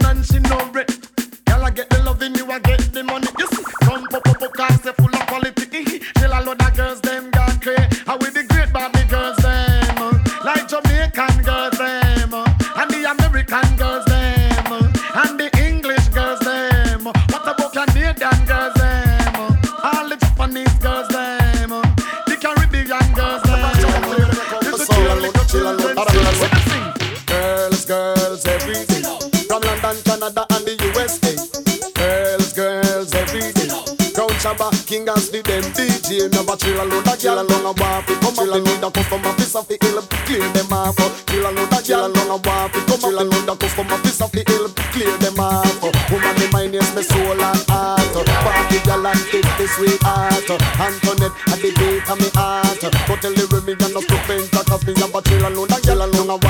waffle. 38.50 38.62
Come 38.62 38.64
up, 38.64 38.64
need 38.64 38.84
a 38.84 38.90
customer, 38.90 39.32
piece 39.34 39.54
of 39.56 39.68
the 39.68 39.76
hill. 39.80 40.02
Clear 40.26 40.48
them 40.52 40.72
off. 40.72 40.96
Chill 41.26 41.46
a 41.46 41.50
load 41.50 41.72
of 41.72 41.82
gyal 41.84 42.06
along 42.06 42.30
a 42.30 42.36
waffle. 42.36 42.80
Come 42.88 43.04
up, 43.04 43.26
need 43.26 43.48
a 43.48 43.56
customer, 43.56 43.98
piece 44.02 44.20
of 44.20 44.32
the 44.32 44.42
hill. 44.46 44.68
Clear 44.92 45.16
them 45.18 45.40
off. 45.40 45.82
Woman, 46.10 46.34
the 46.36 46.48
mind 46.52 46.74
is 46.74 46.94
my 46.94 47.02
soul 47.02 47.40
and 47.40 47.62
heart. 47.68 48.14
Party 48.44 48.78
gyal 48.86 49.06
and 49.06 49.20
take 49.30 49.50
the 49.58 49.66
sweet 49.68 50.02
heart. 50.02 50.48
Antoinette, 50.80 51.36
at 51.52 51.58
the 51.60 51.70
beat 51.76 52.08
of 52.08 52.18
me 52.20 52.28
heart. 52.34 52.78
Go 53.08 53.16
tell 53.16 53.32
the 53.32 53.44
Remy 53.48 53.72
and 53.72 53.94
no 53.94 54.00
stupid 54.00 54.50
Cause 54.52 54.86
me 54.86 54.92
a 54.92 55.22
chill 55.22 55.48
alone 55.48 55.68
That 55.68 55.82
girl 55.84 56.04
alone 56.04 56.30
a 56.30 56.36
want 56.36 56.47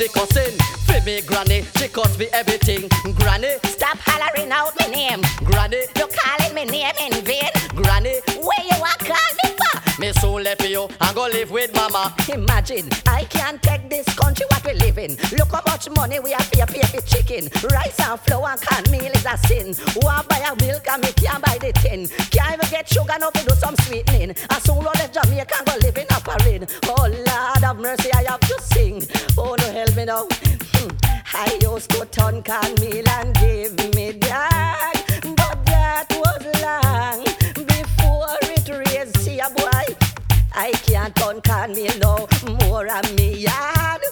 the 0.00 0.08
cousin 0.08 0.56
For 0.88 1.04
me 1.04 1.20
granny 1.20 1.62
she 1.76 1.88
cost 1.88 2.18
me 2.18 2.26
everything 2.32 2.88
Granny 3.16 3.52
Stop 3.64 3.98
hollering 4.00 4.50
out 4.50 4.72
my 4.80 4.86
name. 4.86 5.20
Granny 5.44 5.84
You 5.96 6.08
calling 6.08 6.54
me 6.54 6.64
name 6.64 6.96
in 7.04 7.12
vain. 7.22 7.52
Granny 7.76 8.16
Where 8.40 8.64
you 8.64 8.80
are 8.80 9.00
call 9.04 9.30
me 9.44 9.52
for? 9.60 10.00
me 10.00 10.12
soon 10.14 10.42
left 10.42 10.66
you 10.66 10.88
and 11.02 11.14
go 11.14 11.24
live 11.26 11.50
with 11.50 11.74
mama 11.74 12.14
Imagine, 12.32 12.88
I 13.06 13.24
can't 13.24 13.62
take 13.62 13.90
this 13.90 14.06
country 14.14 14.46
what 14.48 14.64
we 14.64 14.72
live 14.80 14.96
in. 14.96 15.16
Look 15.36 15.52
how 15.52 15.62
much 15.66 15.90
money 15.90 16.18
we 16.20 16.30
have 16.32 16.50
pay 16.50 16.64
pay 16.64 16.86
for 16.88 17.02
chicken. 17.06 17.50
Rice 17.68 18.00
and 18.00 18.18
flour 18.20 18.48
and 18.48 18.60
canned 18.62 18.90
meal 18.90 19.12
is 19.12 19.26
a 19.26 19.36
sin. 19.46 19.74
Want 19.96 20.26
buy 20.28 20.38
a 20.38 20.56
milk 20.64 20.88
and 20.88 21.02
me 21.02 21.12
can't 21.12 21.44
buy 21.44 21.58
the 21.60 21.72
tin. 21.74 22.08
Can't 22.30 22.54
even 22.54 22.70
get 22.70 22.88
sugar 22.88 23.16
now 23.20 23.28
to 23.28 23.46
do 23.46 23.54
some 23.56 23.76
sweetening. 23.84 24.30
And 24.30 24.62
soon 24.64 24.78
all 24.78 24.96
the 24.96 25.10
Jamaica 25.12 25.64
go 25.66 25.74
live 25.82 25.98
in 25.98 26.06
a 26.08 26.20
parade. 26.20 26.64
Oh 26.88 27.04
Lord 27.04 27.64
of 27.64 27.78
mercy, 27.78 28.10
I 28.14 28.19
I 31.42 31.58
used 31.62 31.90
to 31.92 32.04
turn 32.04 32.42
canned 32.42 32.78
meal 32.82 33.08
and 33.08 33.34
give 33.36 33.74
me 33.94 34.12
that, 34.28 35.02
but 35.22 35.64
that 35.64 36.06
was 36.10 36.44
long 36.60 37.24
before 37.66 38.36
it 38.42 38.68
raised. 38.68 39.16
See 39.20 39.40
a 39.40 39.48
boy. 39.48 39.96
I 40.52 40.72
can't 40.72 41.14
turn 41.16 41.40
can 41.40 41.72
me 41.72 41.88
no 41.98 42.28
more 42.60 42.86
on 42.92 43.14
me 43.14 43.38
yard 43.38 44.02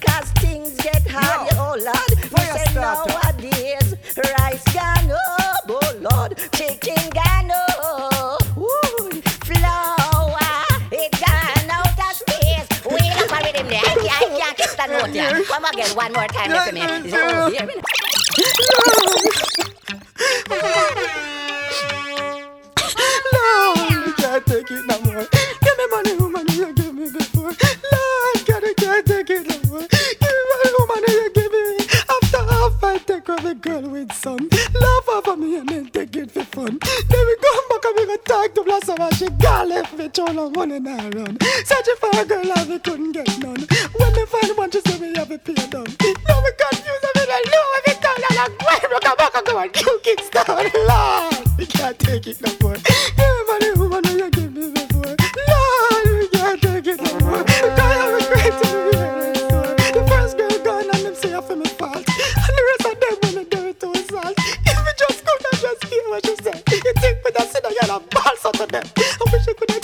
Cause 0.00 0.30
things 0.38 0.76
get 0.76 1.02
hard, 1.08 1.50
oh 1.54 1.74
Lord 1.82 2.10
Me 2.32 2.42
say 2.54 2.74
nowadays 2.74 3.94
Rice 4.38 4.64
gone 4.72 5.10
up, 5.10 5.68
oh 5.68 5.94
Lord 5.98 6.38
Chicken 6.52 7.10
gone 7.10 7.50
up 7.50 7.75
Come 15.56 15.64
again 15.64 15.88
one 15.96 16.12
more 16.12 16.26
time 16.28 16.50
to 16.50 16.70
me 16.70 16.82
Oh, 17.14 17.50
hear 17.50 17.66
me 17.66 17.72
Lord, 23.32 23.78
I 23.88 24.12
can't 24.18 24.46
take 24.46 24.70
it 24.70 24.84
no 24.84 25.00
more. 25.00 25.26
Give 25.62 25.78
me 25.78 25.86
money, 25.90 26.14
woman, 26.16 26.46
you 26.50 26.72
give 26.74 26.94
me 26.94 27.10
before. 27.10 27.44
Lord, 27.44 28.46
God, 28.46 28.64
I 28.64 28.74
can't 28.76 29.06
take 29.06 29.30
it 29.30 29.46
no 29.48 29.56
more. 29.70 29.80
Give 29.88 30.20
me 30.20 30.42
money, 30.52 30.72
woman, 30.78 31.04
you 31.08 31.30
give 31.32 31.52
me. 31.52 31.86
After 32.10 32.42
half, 32.52 32.84
I 32.84 32.98
take 32.98 33.28
off 33.30 33.42
the 33.42 33.54
girl 33.54 33.80
with 33.80 34.12
some. 34.12 34.48
Laugh 34.78 35.08
over 35.08 35.36
me 35.38 35.56
and 35.56 35.68
then 35.70 35.86
take 35.88 36.14
it 36.16 36.30
for 36.32 36.44
fun. 36.44 36.78
Then 37.08 37.26
we 37.26 37.36
come 37.40 37.45
and 38.16 38.24
go 38.24 38.42
talk 38.42 38.54
to 38.54 38.62
Blossom 38.62 38.96
and 39.00 39.14
she 39.14 39.28
got 39.30 39.68
left 39.68 39.96
me 39.96 40.08
throw 40.08 40.26
no 40.26 40.50
money 40.50 40.80
now 40.80 41.08
run. 41.10 41.38
Searching 41.64 41.94
for 42.00 42.10
a 42.20 42.24
girl 42.24 42.52
and 42.58 42.70
we 42.70 42.78
couldn't 42.78 43.12
get 43.12 43.28
none. 43.38 43.66
When 43.98 44.12
me 44.14 44.26
find 44.26 44.56
one, 44.56 44.70
she 44.70 44.80
say 44.80 44.98
we 44.98 45.14
have 45.16 45.30
a 45.30 45.38
pay 45.38 45.54
down. 45.54 45.86
Now 46.28 46.42
we 46.42 46.50
confused, 46.56 47.04
I 47.04 47.12
mean, 47.16 47.28
I 47.30 47.42
know 47.52 47.64
every 47.78 48.00
time 48.02 48.20
that 48.24 48.36
I'm 48.40 48.56
going, 48.56 48.92
we 48.92 49.00
come 49.00 49.16
back 49.16 49.34
and 49.36 49.46
go 49.46 49.58
and 49.58 49.76
you 49.76 50.00
kickstart. 50.04 50.72
Lord, 50.88 51.58
we 51.58 51.66
can't 51.66 51.98
take 51.98 52.26
it 52.26 52.40
no 52.40 52.52
more. 52.62 52.76
Them. 68.52 68.84
I 68.96 69.32
wish 69.32 69.48
I 69.48 69.52
could 69.54 69.75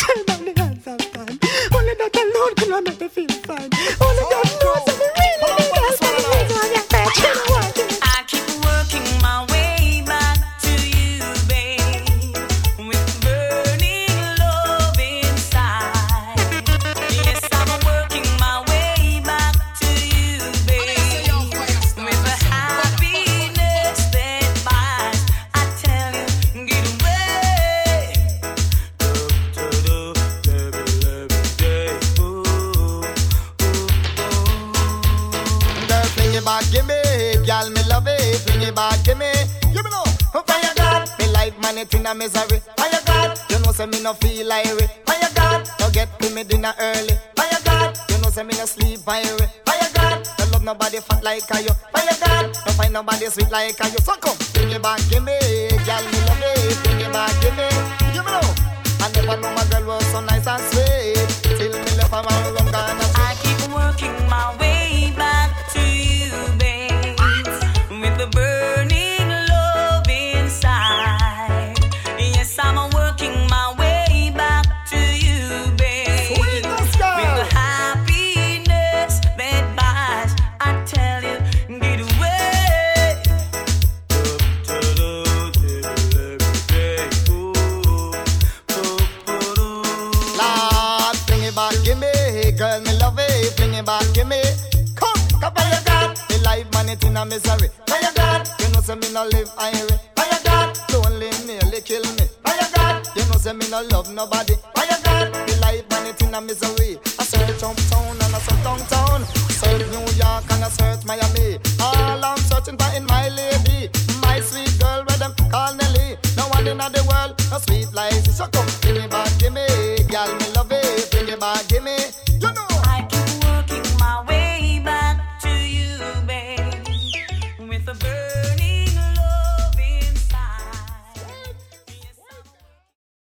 a 42.12 42.14
misery. 42.14 42.51